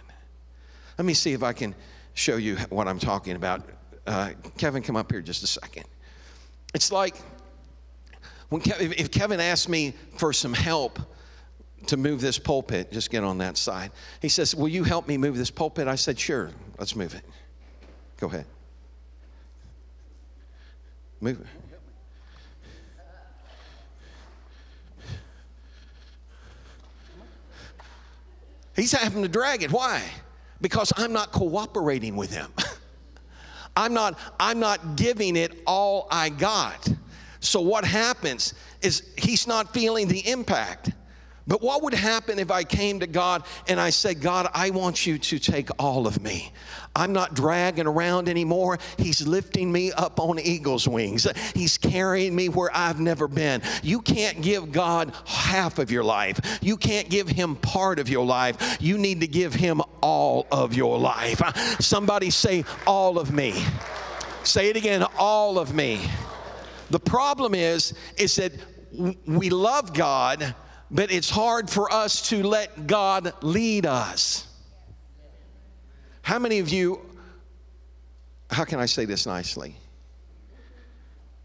[0.97, 1.73] Let me see if I can
[2.13, 3.67] show you what I'm talking about.
[4.05, 5.85] Uh, Kevin, come up here just a second.
[6.73, 7.15] It's like
[8.49, 10.99] when Ke- if Kevin asked me for some help
[11.87, 13.91] to move this pulpit, just get on that side.
[14.21, 15.87] He says, Will you help me move this pulpit?
[15.87, 17.23] I said, Sure, let's move it.
[18.17, 18.45] Go ahead.
[21.19, 21.47] Move it.
[28.75, 29.71] He's having to drag it.
[29.71, 30.01] Why?
[30.61, 32.51] Because I'm not cooperating with him.
[33.75, 36.87] I'm not I'm not giving it all I got.
[37.39, 40.91] So what happens is he's not feeling the impact.
[41.47, 45.05] But what would happen if I came to God and I said, God, I want
[45.05, 46.51] you to take all of me.
[46.95, 48.77] I'm not dragging around anymore.
[48.97, 51.27] He's lifting me up on eagle's wings.
[51.55, 53.61] He's carrying me where I've never been.
[53.81, 56.59] You can't give God half of your life.
[56.61, 58.77] You can't give him part of your life.
[58.79, 61.41] You need to give him all of your life.
[61.79, 63.63] Somebody say, all of me.
[64.43, 66.01] Say it again, all of me.
[66.89, 68.51] The problem is, is that
[69.25, 70.55] we love God
[70.91, 74.45] but it's hard for us to let God lead us.
[76.21, 76.99] How many of you,
[78.49, 79.75] how can I say this nicely?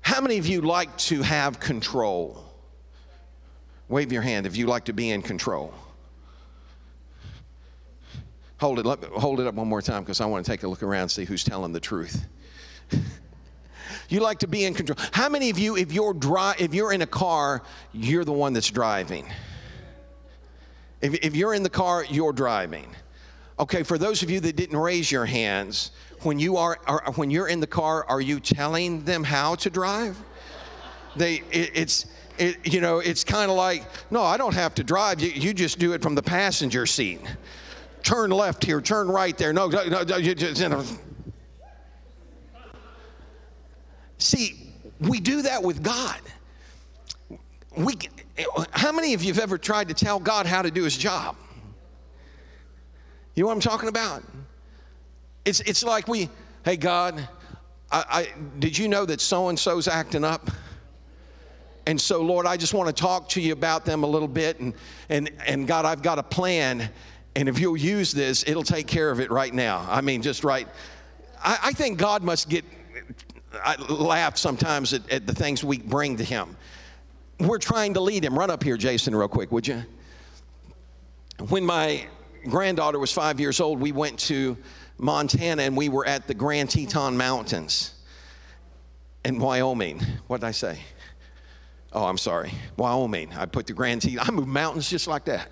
[0.01, 2.45] How many of you like to have control?
[3.89, 5.73] Wave your hand if you like to be in control.
[8.59, 10.83] Hold it, hold it up one more time because I want to take a look
[10.83, 12.27] around and see who's telling the truth.
[14.09, 14.99] You like to be in control.
[15.13, 18.53] How many of you, if you're dri- if you're in a car, you're the one
[18.53, 19.27] that's driving?
[21.01, 22.95] If, if you're in the car, you're driving.
[23.59, 25.91] Okay, for those of you that didn't raise your hands,
[26.23, 29.71] when you are, are when you're in the car, are you telling them how to
[29.71, 30.17] drive?
[31.15, 32.07] They, it, it's,
[32.39, 35.21] it, you know, it's kind of like, no, I don't have to drive.
[35.21, 37.21] You, you just do it from the passenger seat.
[38.03, 39.53] Turn left here, turn right there.
[39.53, 40.85] No, no, no you just, you know.
[44.19, 46.21] See, we do that with God.
[47.77, 47.95] We,
[48.71, 51.37] how many of you have ever tried to tell God how to do his job?
[53.35, 54.23] You know what I'm talking about?
[55.45, 56.31] It's, it's like we,
[56.65, 57.29] hey, God,
[57.93, 60.51] I, I did you know that so and so's acting up?
[61.87, 64.59] And so, Lord, I just want to talk to you about them a little bit.
[64.59, 64.75] And,
[65.09, 66.91] and, and God, I've got a plan.
[67.37, 69.87] And if you'll use this, it'll take care of it right now.
[69.89, 70.67] I mean, just right.
[71.45, 72.65] I, I think God must get,
[73.53, 76.57] I laugh sometimes at, at the things we bring to Him.
[77.41, 78.39] We're trying to lead Him.
[78.39, 79.85] Run up here, Jason, real quick, would you?
[81.49, 82.07] When my
[82.49, 84.57] granddaughter was five years old, we went to
[84.99, 87.93] Montana and we were at the Grand Teton Mountains
[89.25, 90.01] in Wyoming.
[90.27, 90.79] What did I say?
[91.93, 92.53] Oh, I'm sorry.
[92.77, 93.33] Wyoming.
[93.35, 94.21] I put the Grand Teton.
[94.21, 95.51] I move mountains just like that.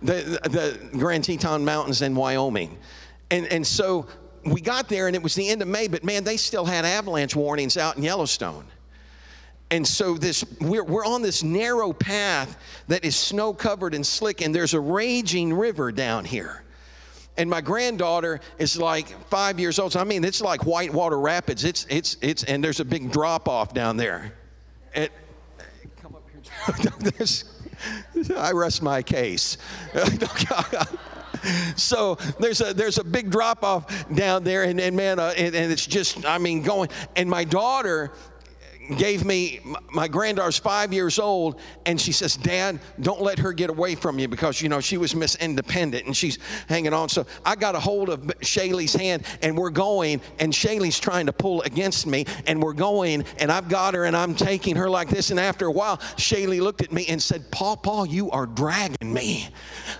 [0.00, 2.78] The, the, the Grand Teton Mountains in Wyoming.
[3.30, 4.06] And, and so
[4.52, 6.84] we got there and it was the end of May, but man, they still had
[6.84, 8.64] avalanche warnings out in Yellowstone.
[9.70, 12.56] And so this we're, we're on this narrow path
[12.88, 16.64] that is snow covered and slick, and there's a raging river down here.
[17.36, 19.92] And my granddaughter is like five years old.
[19.92, 21.64] So I mean, it's like Whitewater Rapids.
[21.64, 24.32] It's it's it's and there's a big drop off down there.
[24.94, 25.12] It,
[26.00, 26.42] come up here.
[28.36, 29.58] I rest my case.
[31.76, 35.54] so there's a there's a big drop off down there, and, and man, uh, and,
[35.54, 36.90] and it's just I mean going.
[37.16, 38.12] And my daughter
[38.96, 39.60] gave me
[39.92, 44.18] my granddaughter's five years old and she says dad don't let her get away from
[44.18, 47.08] you because you know she was miss independent and she's hanging on.
[47.08, 51.32] So i got a hold of shaylee's hand and we're going and shaylee's trying to
[51.32, 55.08] pull against me and we're going and i've got her and i'm taking her like
[55.08, 55.30] this.
[55.30, 59.12] And after a while shaylee looked at me and said paul paul you are dragging
[59.12, 59.48] me.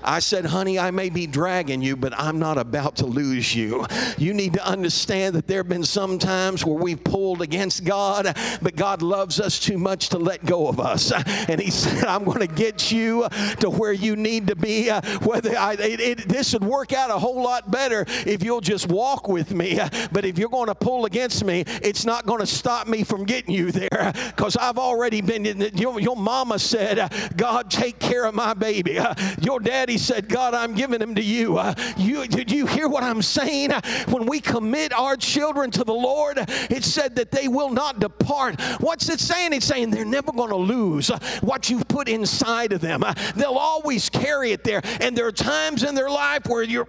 [0.02, 3.86] I said honey i may be dragging you but i'm not about to lose you.
[4.16, 8.34] You need to understand that there have been some times where we've pulled against god
[8.62, 11.12] but God loves us too much to let go of us.
[11.48, 13.26] And He said, I'm going to get you
[13.60, 14.90] to where you need to be.
[14.90, 18.60] Uh, whether I, it, it, this would work out a whole lot better if you'll
[18.60, 19.80] just walk with me.
[20.12, 23.24] But if you're going to pull against me, it's not going to stop me from
[23.24, 27.70] getting you there because I've already been in the, your, your mama said, uh, God,
[27.70, 28.98] take care of my baby.
[29.40, 31.58] Your daddy said, God, I'm giving him to you.
[31.58, 33.72] Uh, you did you hear what I'm saying?
[34.08, 38.60] When we commit our children to the Lord, it said that they will not depart
[38.80, 39.52] What's it saying?
[39.52, 43.02] It's saying they're never going to lose uh, what you've put inside of them.
[43.02, 44.80] Uh, they'll always carry it there.
[45.00, 46.88] And there are times in their life where you're,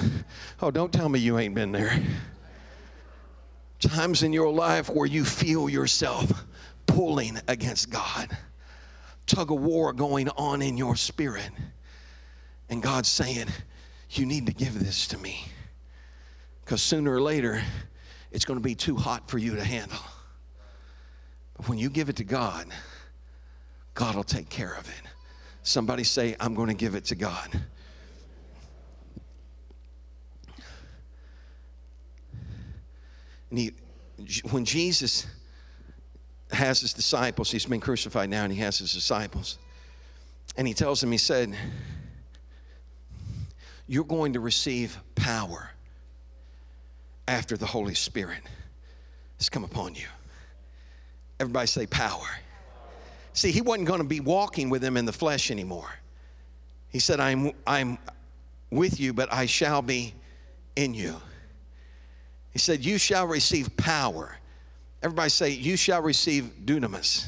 [0.62, 2.02] oh, don't tell me you ain't been there.
[3.80, 6.44] Times in your life where you feel yourself
[6.86, 8.36] pulling against God,
[9.26, 11.50] tug of war going on in your spirit.
[12.68, 13.46] And God's saying,
[14.10, 15.44] You need to give this to me.
[16.64, 17.62] Because sooner or later,
[18.30, 19.98] it's going to be too hot for you to handle.
[21.66, 22.66] When you give it to God,
[23.94, 25.02] God will take care of it.
[25.62, 27.60] Somebody say, I'm going to give it to God.
[33.50, 33.72] And he,
[34.50, 35.26] when Jesus
[36.52, 39.58] has his disciples, he's been crucified now, and he has his disciples.
[40.56, 41.54] And he tells them, he said,
[43.86, 45.70] You're going to receive power
[47.28, 48.42] after the Holy Spirit
[49.38, 50.06] has come upon you.
[51.40, 52.28] Everybody say power.
[53.32, 55.88] See, he wasn't going to be walking with them in the flesh anymore.
[56.90, 57.96] He said, I'm, I'm
[58.70, 60.14] with you, but I shall be
[60.76, 61.16] in you.
[62.50, 64.36] He said, You shall receive power.
[65.02, 67.26] Everybody say, You shall receive dunamis.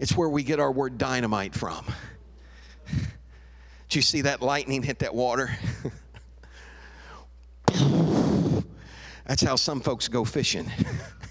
[0.00, 1.86] It's where we get our word dynamite from.
[2.88, 5.56] Did you see that lightning hit that water?
[9.26, 10.68] That's how some folks go fishing.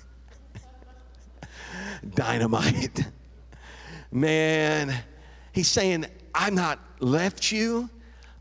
[2.08, 3.06] dynamite.
[4.12, 4.94] Man,
[5.52, 7.90] he's saying, I've not left you.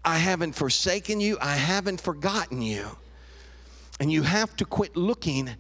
[0.05, 1.39] I haven't forsaken you.
[1.41, 2.87] I haven't forgotten you.
[3.99, 5.51] And you have to quit looking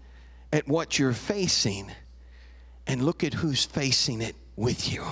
[0.52, 1.90] at what you're facing
[2.86, 5.04] and look at who's facing it with you.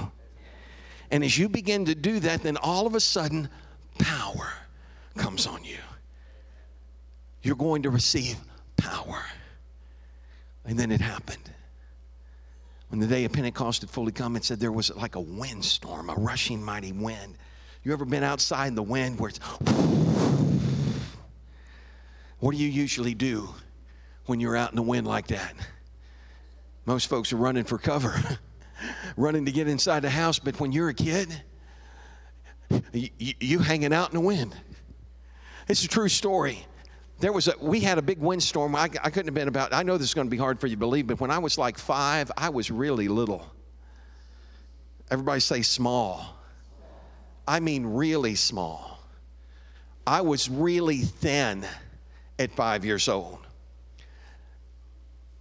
[1.11, 3.49] And as you begin to do that, then all of a sudden,
[3.99, 4.53] power
[5.16, 5.78] comes on you.
[7.43, 8.36] You're going to receive
[8.76, 9.24] power.
[10.64, 11.51] And then it happened
[12.89, 16.09] when the day of Pentecost had fully come, it said there was like a windstorm,
[16.09, 17.36] a rushing mighty wind.
[17.82, 19.39] You ever been outside in the wind where it's.
[22.41, 23.49] What do you usually do
[24.26, 25.55] when you're out in the wind like that?
[26.86, 28.14] Most folks are running for cover,
[29.16, 31.43] running to get inside the house, but when you're a kid,
[32.93, 34.55] you, you hanging out in the wind.
[35.68, 36.64] It's a true story.
[37.20, 38.76] There was a, we had a big windstorm.
[38.76, 40.68] I, I couldn't have been about, I know this is going to be hard for
[40.68, 43.44] you to believe, but when I was like five, I was really little.
[45.10, 46.36] Everybody say small.
[47.46, 49.00] I mean, really small.
[50.06, 51.66] I was really thin
[52.38, 53.38] at five years old.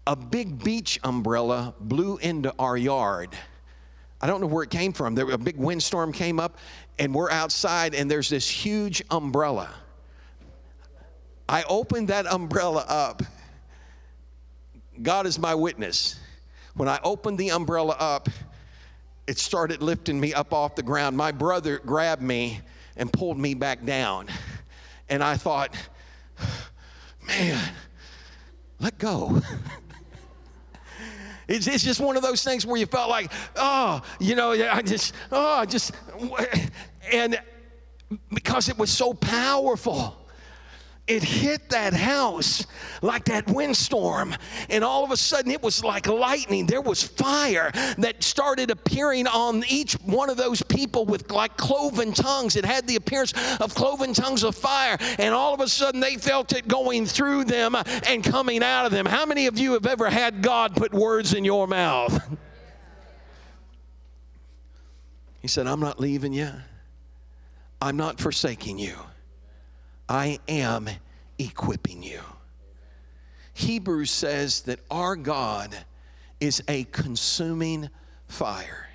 [0.08, 3.30] A big beach umbrella blew into our yard.
[4.20, 5.14] I don't know where it came from.
[5.16, 6.58] There, a big windstorm came up,
[6.98, 9.70] and we're outside, and there's this huge umbrella.
[11.50, 13.24] I opened that umbrella up.
[15.02, 16.20] God is my witness.
[16.76, 18.30] When I opened the umbrella up,
[19.28, 21.16] it started lifting me up off the ground.
[21.16, 22.62] My brother grabbed me
[22.96, 24.28] and pulled me back down.
[25.10, 25.76] And I thought,
[27.28, 27.60] man,
[28.80, 29.42] let go.
[31.50, 34.82] It's, it's just one of those things where you felt like, oh, you know, I
[34.82, 35.94] just, oh, I just,
[37.14, 37.40] and
[38.34, 40.17] because it was so powerful
[41.08, 42.66] it hit that house
[43.02, 44.36] like that windstorm.
[44.70, 46.66] And all of a sudden, it was like lightning.
[46.66, 52.12] There was fire that started appearing on each one of those people with like cloven
[52.12, 52.56] tongues.
[52.56, 54.98] It had the appearance of cloven tongues of fire.
[55.18, 57.76] And all of a sudden, they felt it going through them
[58.08, 59.06] and coming out of them.
[59.06, 62.38] How many of you have ever had God put words in your mouth?
[65.40, 66.52] He said, I'm not leaving you,
[67.82, 68.98] I'm not forsaking you.
[70.10, 70.90] I am
[71.38, 72.22] equipping you.
[73.54, 75.76] Hebrews says that our God
[76.40, 77.90] is a consuming
[78.28, 78.88] fire.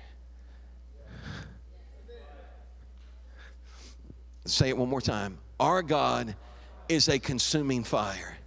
[4.45, 5.37] Say it one more time.
[5.59, 6.35] Our God
[6.89, 8.37] is a consuming fire.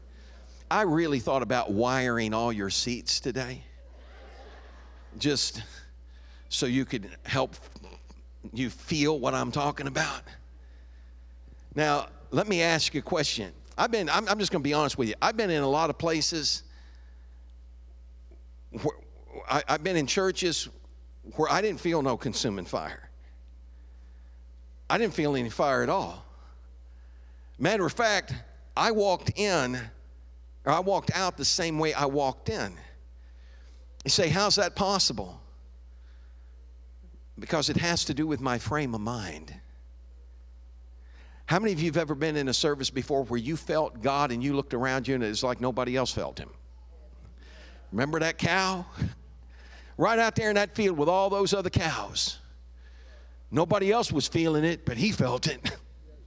[0.70, 3.62] I really thought about wiring all your seats today,
[5.18, 5.62] just
[6.48, 7.54] so you could help
[8.52, 10.22] you feel what I'm talking about.
[11.74, 13.52] Now, let me ask you a question.
[13.78, 15.14] I've been, I'm, I'm just going to be honest with you.
[15.20, 16.62] I've been in a lot of places
[18.70, 18.96] where
[19.48, 20.68] I, I've been in churches
[21.36, 23.10] where I didn't feel no consuming fire.
[24.88, 26.24] I didn't feel any fire at all.
[27.58, 28.34] Matter of fact,
[28.76, 29.78] I walked in,
[30.64, 32.72] or I walked out the same way I walked in.
[34.04, 35.40] You say, how's that possible?
[37.38, 39.54] Because it has to do with my frame of mind.
[41.46, 44.32] How many of you have ever been in a service before where you felt God
[44.32, 46.50] and you looked around you and it's like nobody else felt Him?
[47.92, 48.84] Remember that cow?
[49.98, 52.38] Right out there in that field with all those other cows.
[53.50, 55.70] Nobody else was feeling it, but he felt it.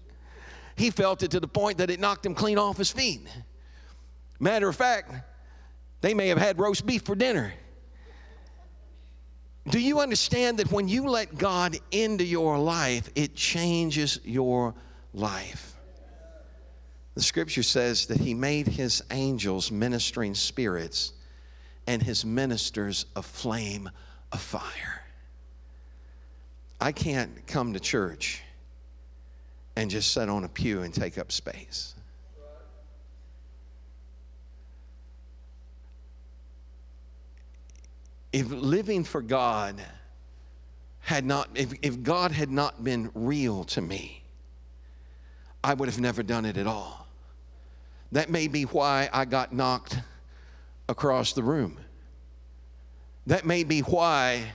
[0.76, 3.28] he felt it to the point that it knocked him clean off his feet.
[4.40, 5.14] Matter of fact,
[6.02, 7.54] they may have had roast beef for dinner.
[9.70, 14.84] Do you understand that when you let God into your life, it changes your life.
[17.16, 21.14] The scripture says that he made his angels ministering spirits
[21.88, 23.90] and his ministers a flame
[24.32, 25.04] of fire.
[26.80, 28.42] I can't come to church
[29.76, 31.96] and just sit on a pew and take up space.
[38.32, 39.82] If living for God
[41.00, 44.19] had not, if, if God had not been real to me,
[45.64, 47.08] I would have never done it at all.
[48.12, 50.00] That may be why I got knocked
[50.88, 51.78] across the room.
[53.28, 54.52] That may be why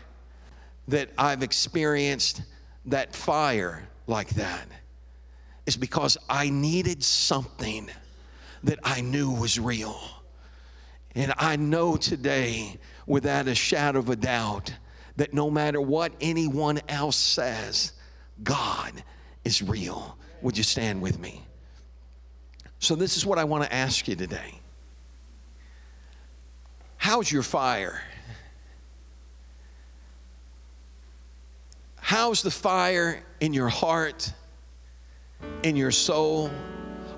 [0.89, 2.43] that I've experienced
[2.87, 4.67] that fire like that.
[5.67, 7.89] Is because I needed something
[8.65, 9.99] that I knew was real.
[11.15, 14.75] And I know today, without a shadow of a doubt,
[15.17, 17.93] that no matter what anyone else says,
[18.43, 18.93] God
[19.45, 20.19] is real.
[20.45, 21.43] Would you stand with me?
[22.79, 24.61] So, this is what I want to ask you today.
[26.99, 28.03] How's your fire?
[31.97, 34.31] How's the fire in your heart,
[35.63, 36.51] in your soul?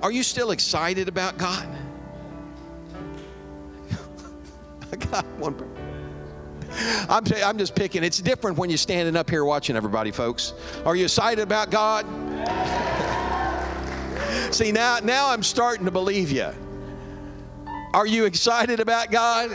[0.03, 1.67] Are you still excited about God?
[4.93, 5.57] I got one.
[7.09, 8.05] I'm, t- I'm just picking.
[8.05, 10.55] It's different when you're standing up here watching everybody, folks.
[10.85, 12.07] Are you excited about God?
[14.51, 16.51] See, now, now I'm starting to believe you.
[17.93, 19.51] Are you excited about God?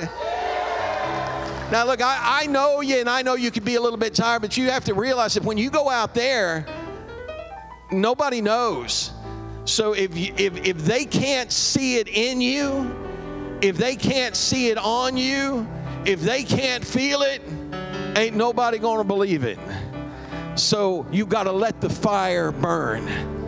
[1.72, 4.14] Now, look, I, I know you and I know you could be a little bit
[4.14, 6.66] tired, but you have to realize that when you go out there,
[7.92, 9.12] nobody knows.
[9.66, 12.94] So if, you, if, if they can't see it in you,
[13.62, 15.68] if they can't see it on you,
[16.06, 17.42] if they can't feel it,
[18.18, 19.60] ain't nobody to believe it.
[20.56, 23.41] So you got to let the fire burn.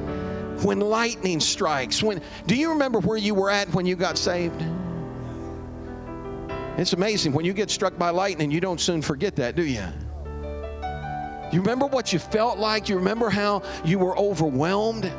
[0.63, 4.63] When lightning strikes, when do you remember where you were at when you got saved?
[6.77, 9.83] It's amazing when you get struck by lightning, you don't soon forget that, do you?
[11.51, 12.89] You remember what you felt like?
[12.89, 15.11] You remember how you were overwhelmed?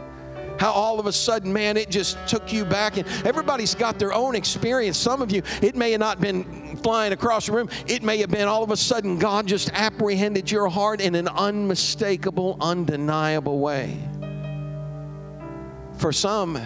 [0.58, 2.96] How all of a sudden, man, it just took you back.
[2.96, 4.96] And everybody's got their own experience.
[4.96, 7.68] Some of you, it may have not been flying across the room.
[7.86, 11.28] It may have been all of a sudden God just apprehended your heart in an
[11.28, 13.98] unmistakable, undeniable way.
[15.98, 16.58] For some,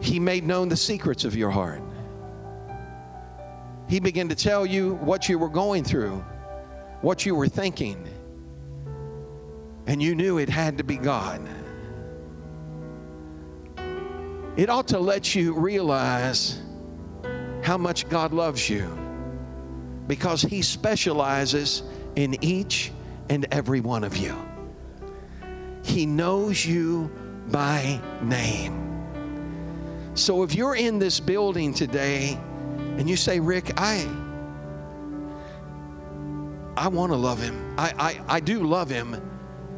[0.00, 1.82] He made known the secrets of your heart.
[3.88, 6.24] He began to tell you what you were going through,
[7.02, 8.04] what you were thinking,
[9.86, 11.40] and you knew it had to be God
[14.56, 16.60] it ought to let you realize
[17.62, 18.86] how much God loves you
[20.06, 21.82] because He specializes
[22.16, 22.90] in each
[23.28, 24.34] and every one of you.
[25.82, 27.10] He knows you
[27.50, 28.82] by name.
[30.14, 32.38] So if you're in this building today
[32.96, 34.06] and you say, Rick, I
[36.76, 37.74] I want to love him.
[37.78, 39.14] I, I, I do love him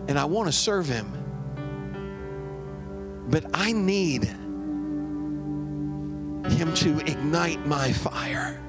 [0.08, 1.06] and I want to serve him.
[3.28, 4.24] But I need
[6.50, 8.60] him to ignite my fire.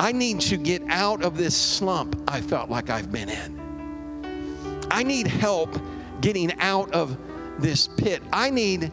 [0.00, 4.86] I need to get out of this slump I felt like I've been in.
[4.90, 5.76] I need help
[6.20, 7.16] getting out of
[7.58, 8.22] this pit.
[8.32, 8.92] I need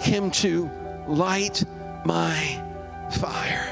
[0.00, 0.70] Him to
[1.06, 1.64] light
[2.04, 2.62] my
[3.18, 3.68] fire.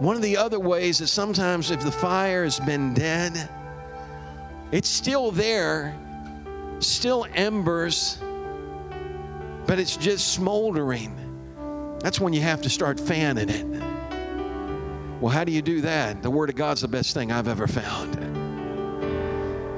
[0.00, 3.48] One of the other ways is sometimes if the fire has been dead,
[4.72, 5.96] it's still there,
[6.80, 8.18] still embers
[9.66, 11.16] but it's just smoldering.
[12.00, 13.82] That's when you have to start fanning it.
[15.20, 16.22] Well, how do you do that?
[16.22, 18.41] The Word of God's the best thing I've ever found.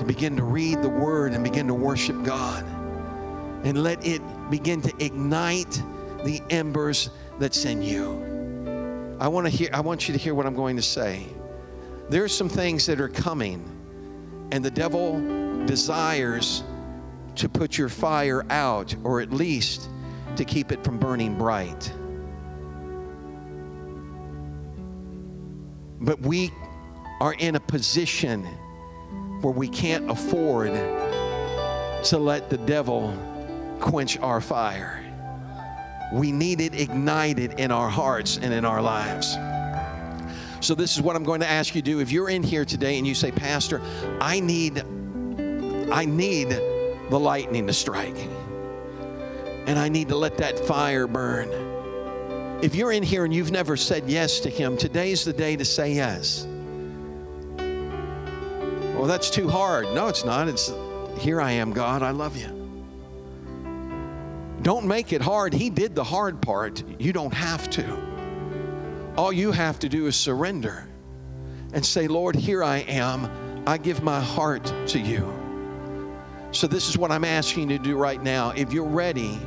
[0.04, 2.62] To begin to read the Word and begin to worship God
[3.64, 5.82] and let it begin to ignite
[6.24, 9.16] the embers that's in you.
[9.18, 11.24] I want to hear I want you to hear what I'm going to say.
[12.10, 13.64] There are some things that are coming
[14.52, 15.18] and the devil
[15.64, 16.64] desires
[17.36, 19.88] to put your fire out, or at least
[20.36, 21.90] to keep it from burning bright.
[25.98, 26.50] But we
[27.22, 28.46] are in a position
[29.44, 30.72] where we can't afford
[32.02, 33.14] to let the devil
[33.78, 35.04] quench our fire.
[36.14, 39.36] We need it ignited in our hearts and in our lives.
[40.64, 42.00] So, this is what I'm going to ask you to do.
[42.00, 43.82] If you're in here today and you say, Pastor,
[44.18, 44.78] I need,
[45.92, 48.16] I need the lightning to strike.
[49.66, 51.50] And I need to let that fire burn.
[52.62, 55.64] If you're in here and you've never said yes to Him, today's the day to
[55.66, 56.46] say yes.
[58.94, 59.86] Well, that's too hard.
[59.92, 60.48] No, it's not.
[60.48, 60.72] It's
[61.18, 62.02] here I am, God.
[62.02, 62.64] I love you.
[64.62, 65.52] Don't make it hard.
[65.52, 66.82] He did the hard part.
[66.98, 67.98] You don't have to.
[69.16, 70.88] All you have to do is surrender
[71.72, 73.28] and say, Lord, here I am.
[73.66, 75.32] I give my heart to you.
[76.52, 78.50] So, this is what I'm asking you to do right now.
[78.50, 79.38] If you're ready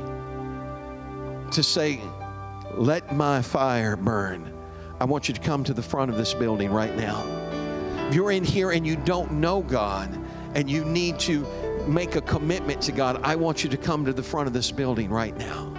[1.50, 2.00] to say,
[2.74, 4.52] Let my fire burn,
[5.00, 7.37] I want you to come to the front of this building right now.
[8.08, 10.08] If you're in here and you don't know God
[10.54, 11.46] and you need to
[11.86, 14.70] make a commitment to God, I want you to come to the front of this
[14.70, 15.74] building right now.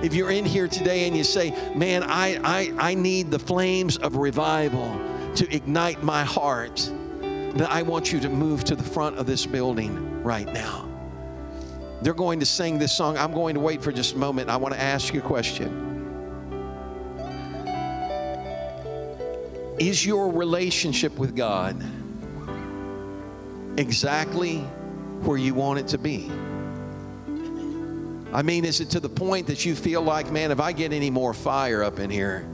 [0.00, 3.96] If you're in here today and you say, Man, I, I, I need the flames
[3.96, 4.96] of revival
[5.34, 6.88] to ignite my heart,
[7.20, 10.88] then I want you to move to the front of this building right now.
[12.00, 13.18] They're going to sing this song.
[13.18, 14.50] I'm going to wait for just a moment.
[14.50, 15.95] I want to ask you a question.
[19.78, 21.82] Is your relationship with God
[23.78, 24.58] exactly
[25.22, 26.30] where you want it to be?
[28.32, 30.92] I mean, is it to the point that you feel like, man, if I get
[30.92, 32.46] any more fire up in here,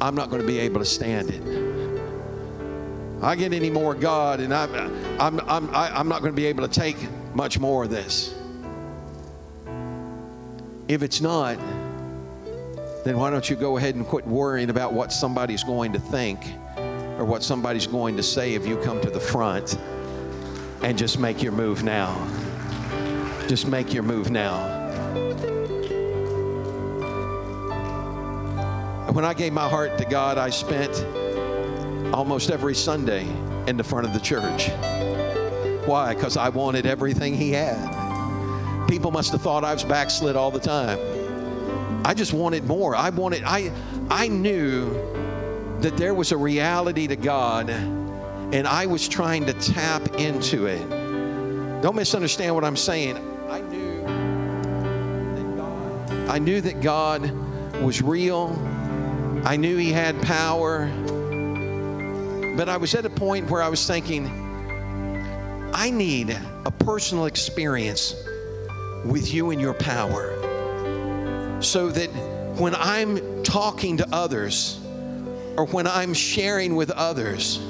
[0.00, 1.42] I'm not going to be able to stand it?
[3.22, 4.72] I get any more God, and I'm,
[5.18, 6.96] I'm, I'm, I'm not going to be able to take
[7.34, 8.34] much more of this.
[10.86, 11.58] If it's not,
[13.08, 16.52] then why don't you go ahead and quit worrying about what somebody's going to think
[16.76, 19.78] or what somebody's going to say if you come to the front
[20.82, 22.14] and just make your move now.
[23.48, 24.76] Just make your move now.
[29.10, 30.94] When I gave my heart to God, I spent
[32.14, 33.26] almost every Sunday
[33.66, 34.68] in the front of the church.
[35.86, 36.14] Why?
[36.14, 38.86] Because I wanted everything he had.
[38.86, 41.17] People must have thought I was backslid all the time.
[42.04, 42.96] I just wanted more.
[42.96, 43.72] I wanted, I,
[44.10, 44.90] I knew
[45.80, 50.88] that there was a reality to God, and I was trying to tap into it.
[51.82, 53.16] Don't misunderstand what I'm saying.
[53.48, 54.00] I knew
[55.36, 57.30] that God, I knew that God
[57.82, 58.56] was real.
[59.44, 60.86] I knew He had power.
[62.56, 64.26] But I was at a point where I was thinking,
[65.72, 68.16] I need a personal experience
[69.04, 70.47] with you and your power
[71.60, 72.08] so that
[72.58, 74.80] when I'm talking to others
[75.56, 77.60] or when I'm sharing with others,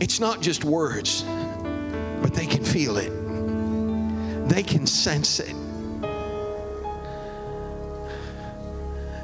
[0.00, 1.22] it's not just words,
[2.22, 3.10] but they can feel it,
[4.48, 5.54] they can sense it.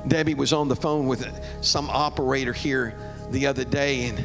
[0.06, 1.28] Debbie was on the phone with
[1.60, 2.94] some operator here
[3.30, 4.24] the other day, and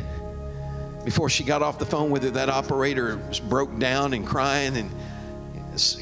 [1.03, 3.17] before she got off the phone with her, that operator
[3.49, 4.89] broke down and crying and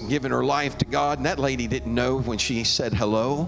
[0.10, 1.18] giving her life to God.
[1.20, 3.48] And that lady didn't know when she said hello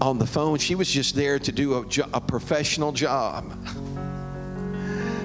[0.00, 0.58] on the phone.
[0.58, 3.52] She was just there to do a, jo- a professional job.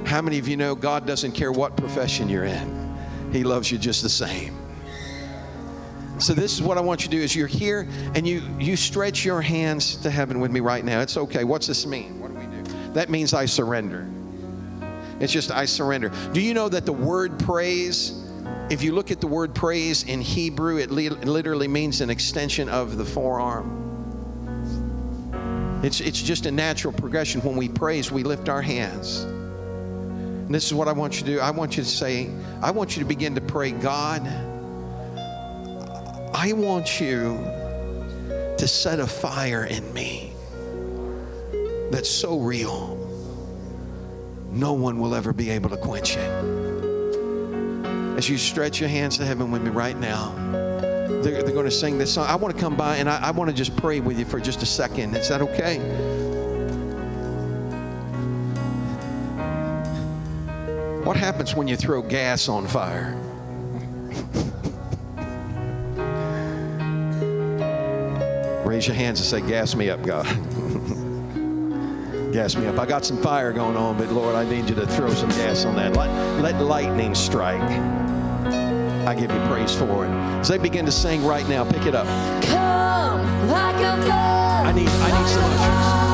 [0.05, 2.95] How many of you know God doesn't care what profession you're in?
[3.31, 4.57] He loves you just the same.
[6.19, 8.77] So this is what I want you to do is you're here and you you
[8.77, 11.01] stretch your hands to heaven with me right now.
[11.01, 11.43] It's okay.
[11.43, 12.21] What's this mean?
[12.21, 12.63] What do we do?
[12.93, 14.07] That means I surrender.
[15.19, 16.11] It's just I surrender.
[16.31, 18.24] Do you know that the word praise
[18.69, 22.97] if you look at the word praise in Hebrew, it literally means an extension of
[22.97, 23.83] the forearm.
[25.83, 27.41] It's, it's just a natural progression.
[27.41, 29.21] When we praise, we lift our hands.
[29.21, 31.39] And this is what I want you to do.
[31.39, 32.31] I want you to say,
[32.61, 34.25] I want you to begin to pray, God,
[36.33, 37.37] I want you
[38.57, 40.33] to set a fire in me
[41.91, 42.97] that's so real,
[44.51, 46.54] no one will ever be able to quench it
[48.17, 50.33] as you stretch your hands to heaven with me right now,
[51.21, 52.25] they're, they're going to sing this song.
[52.27, 54.39] I want to come by and I, I want to just pray with you for
[54.39, 55.15] just a second.
[55.15, 55.79] Is that okay?
[61.03, 63.21] What happens when you throw gas on fire?
[68.65, 70.25] Raise your hands and say, Gas me up, God.
[72.33, 72.79] gas me up.
[72.79, 75.65] I got some fire going on, but Lord, I need you to throw some gas
[75.65, 75.95] on that.
[75.95, 76.09] Let,
[76.41, 78.04] let lightning strike.
[79.05, 80.09] I give you praise for it.
[80.39, 82.07] As they begin to sing right now, pick it up.
[82.43, 84.65] Come like a flood.
[84.65, 86.04] I need, I need some ushers.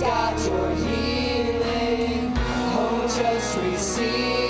[0.00, 2.32] Got your healing.
[2.36, 4.47] Oh, just receive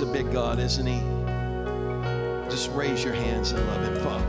[0.00, 0.98] He's a big God, isn't He?
[2.48, 4.19] Just raise your hands and love Him, Father.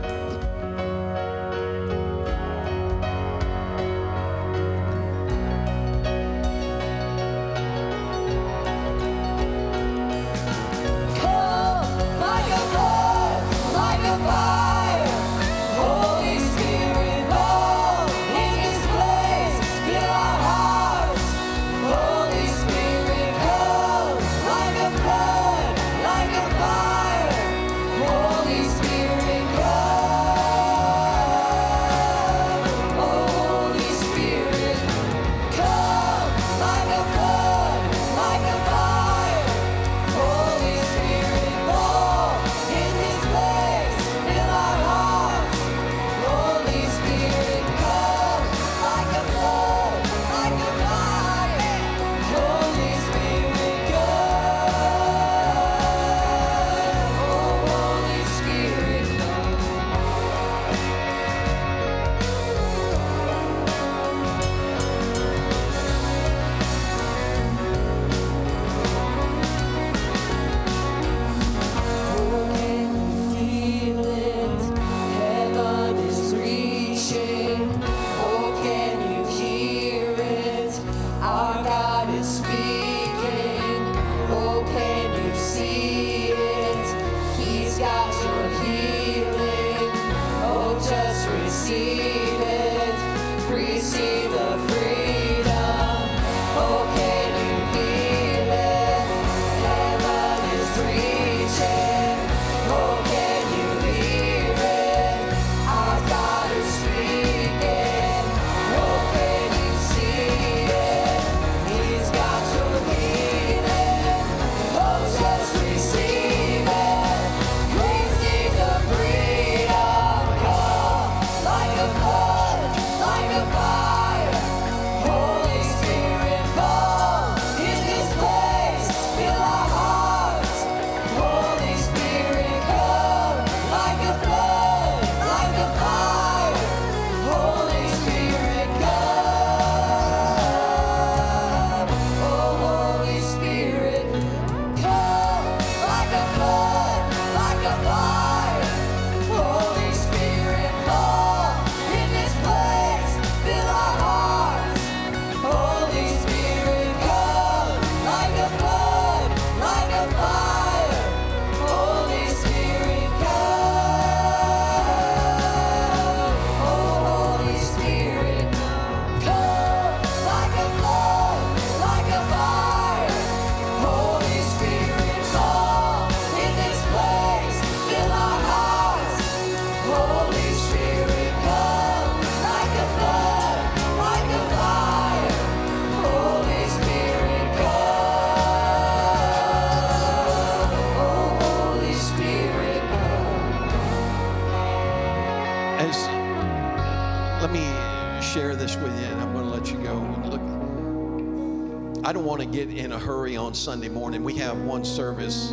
[202.42, 204.24] to get in a hurry on Sunday morning.
[204.24, 205.52] We have one service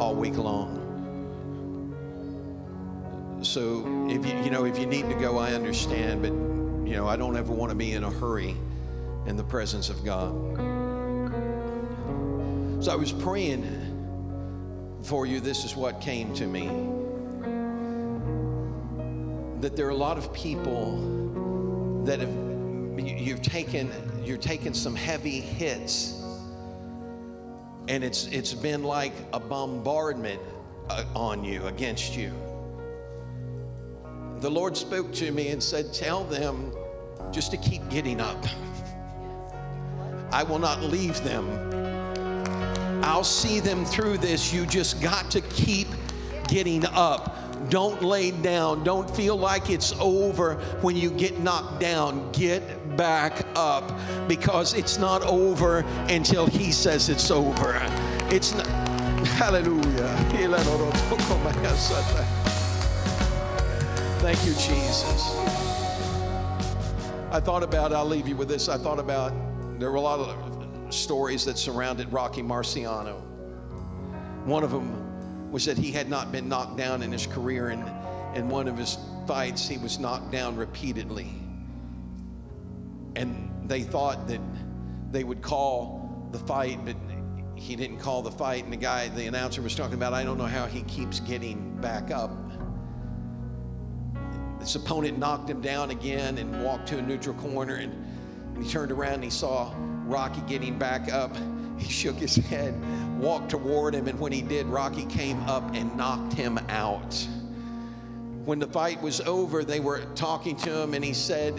[0.00, 0.80] all week long.
[3.42, 6.32] So if you you know if you need to go, I understand, but
[6.88, 8.56] you know, I don't ever want to be in a hurry
[9.26, 10.32] in the presence of God.
[12.82, 13.64] So I was praying
[15.04, 15.38] for you.
[15.38, 16.66] This is what came to me
[19.60, 22.41] that there are a lot of people that have
[23.22, 23.90] you've taken
[24.24, 26.22] you're taking some heavy hits
[27.88, 30.40] and it's it's been like a bombardment
[30.90, 32.32] uh, on you against you.
[34.40, 36.72] The lord spoke to me and said tell them
[37.30, 38.44] just to keep getting up.
[40.32, 41.46] I will not leave them.
[43.04, 44.52] I'll see them through this.
[44.52, 45.88] You just got to keep
[46.48, 47.36] getting up
[47.68, 48.84] don't lay down.
[48.84, 52.30] Don't feel like it's over when you get knocked down.
[52.32, 53.92] Get back up
[54.28, 57.80] because it's not over until he says it's over.
[58.30, 58.66] It's not
[59.26, 60.08] hallelujah.
[64.20, 65.36] Thank you jesus.
[67.30, 68.68] I thought about i'll leave you with this.
[68.68, 69.32] I thought about
[69.78, 73.20] there were a lot of stories that surrounded rocky marciano.
[74.44, 75.11] One of them
[75.52, 77.84] was that he had not been knocked down in his career, and
[78.34, 78.96] in one of his
[79.26, 81.28] fights, he was knocked down repeatedly.
[83.14, 84.40] And they thought that
[85.10, 86.96] they would call the fight, but
[87.54, 88.64] he didn't call the fight.
[88.64, 91.76] And the guy, the announcer, was talking about, I don't know how he keeps getting
[91.82, 92.30] back up.
[94.58, 97.92] His opponent knocked him down again and walked to a neutral corner, and,
[98.54, 99.74] and he turned around and he saw
[100.06, 101.36] Rocky getting back up.
[101.78, 102.74] He shook his head,
[103.18, 107.14] walked toward him, and when he did, Rocky came up and knocked him out.
[108.44, 111.58] When the fight was over, they were talking to him, and he said,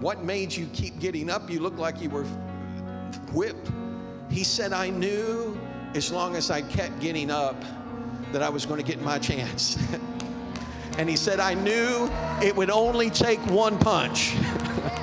[0.00, 1.50] What made you keep getting up?
[1.50, 2.24] You look like you were
[3.32, 3.70] whipped.
[4.30, 5.58] He said, I knew
[5.94, 7.56] as long as I kept getting up
[8.32, 9.78] that I was going to get my chance.
[10.98, 12.10] and he said, I knew
[12.42, 14.36] it would only take one punch.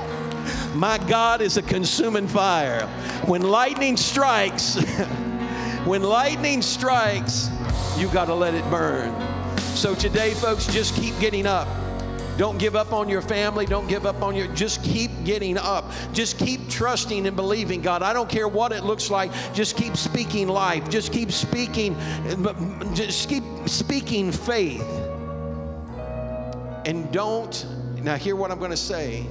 [0.76, 2.86] My God is a consuming fire.
[3.28, 4.76] When lightning strikes,
[5.86, 7.50] when lightning strikes,
[7.98, 9.16] you got to let it burn.
[9.58, 11.70] So today, folks, just keep getting up.
[12.38, 13.66] Don't give up on your family.
[13.66, 15.94] Don't give up on your, just keep getting up.
[16.12, 18.04] Just keep trusting and believing God.
[18.04, 19.32] I don't care what it looks like.
[19.54, 20.90] Just keep speaking life.
[20.90, 21.96] Just keep speaking,
[22.94, 24.86] just keep speaking faith.
[26.86, 27.66] And don't,
[28.04, 29.26] now hear what I'm going to say.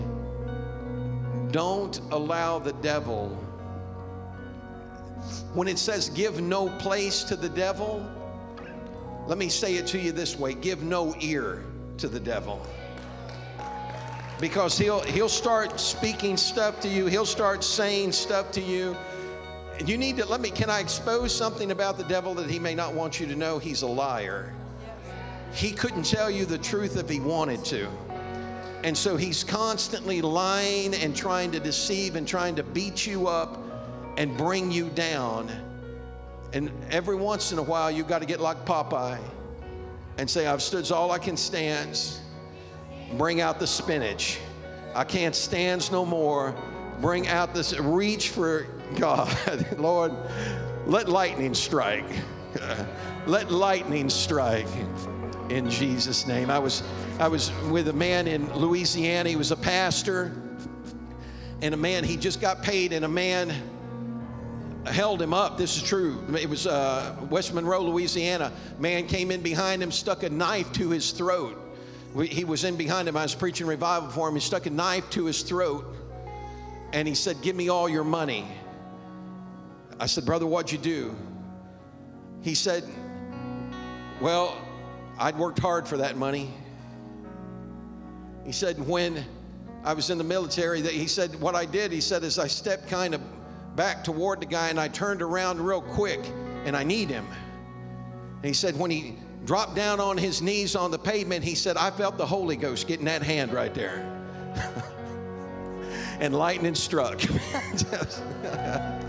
[1.55, 3.29] Don't allow the devil,
[5.53, 8.05] when it says give no place to the devil,
[9.29, 11.63] let me say it to you this way give no ear
[11.99, 12.61] to the devil.
[14.41, 18.97] Because he'll, he'll start speaking stuff to you, he'll start saying stuff to you.
[19.87, 22.75] You need to let me, can I expose something about the devil that he may
[22.75, 23.61] not want you to know?
[23.61, 24.53] He's a liar.
[25.53, 27.89] He couldn't tell you the truth if he wanted to.
[28.85, 33.59] And so he's constantly lying and trying to deceive and trying to beat you up
[34.19, 35.51] and bring you down.
[36.53, 39.19] And every once in a while, you've got to get like Popeye
[40.19, 41.99] and say, I've stood all I can stand.
[43.17, 44.39] Bring out the spinach.
[44.95, 46.55] I can't stand no more.
[47.01, 48.67] Bring out this, reach for
[48.97, 49.35] God.
[49.79, 50.13] Lord,
[50.87, 52.05] let lightning strike.
[53.27, 54.69] let lightning strike
[55.51, 56.51] in Jesus' name.
[56.51, 56.83] I was
[57.19, 59.29] I was with a man in Louisiana.
[59.29, 60.33] He was a pastor,
[61.63, 63.53] and a man he just got paid, and a man
[64.87, 65.57] held him up.
[65.57, 66.23] This is true.
[66.39, 68.53] It was uh, West Monroe, Louisiana.
[68.79, 71.61] Man came in behind him, stuck a knife to his throat.
[72.23, 73.17] He was in behind him.
[73.17, 74.35] I was preaching revival for him.
[74.35, 75.85] He stuck a knife to his throat,
[76.93, 78.47] and he said, "Give me all your money."
[80.01, 81.15] I said, "Brother, what'd you do?"
[82.43, 82.85] He said,
[84.21, 84.57] "Well."
[85.19, 86.53] I'd worked hard for that money.
[88.45, 89.25] He said, when
[89.85, 92.47] I was in the military, that he said, what I did, he said, is I
[92.47, 93.21] stepped kind of
[93.77, 96.21] back toward the guy and I turned around real quick
[96.65, 97.27] and I kneed him.
[98.37, 101.77] And he said, when he dropped down on his knees on the pavement, he said,
[101.77, 104.11] I felt the Holy Ghost getting that hand right there.
[106.21, 107.21] and lightning struck.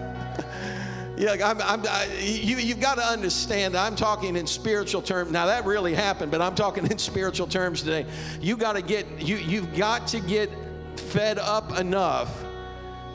[1.18, 5.32] Yeah, I'm, I'm, I, you, you've got to understand, I'm talking in spiritual terms.
[5.32, 8.06] Now, that really happened, but I'm talking in spiritual terms today.
[8.42, 10.50] You got to get, you, you've got to get
[10.98, 12.44] fed up enough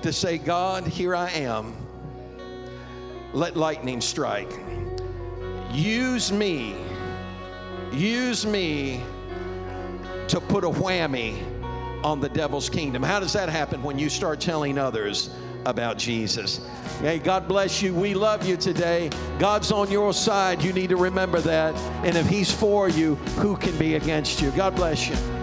[0.03, 1.77] to say, God, here I am.
[3.35, 4.51] Let lightning strike.
[5.71, 6.75] Use me.
[7.93, 9.03] Use me
[10.29, 11.39] to put a whammy
[12.03, 13.03] on the devil's kingdom.
[13.03, 15.29] How does that happen when you start telling others
[15.67, 16.67] about Jesus?
[17.01, 17.95] Hey, God bless you.
[17.95, 19.11] We love you today.
[19.39, 20.63] God's on your side.
[20.63, 21.75] You need to remember that.
[22.05, 24.51] And if He's for you, who can be against you?
[24.53, 25.40] God bless you.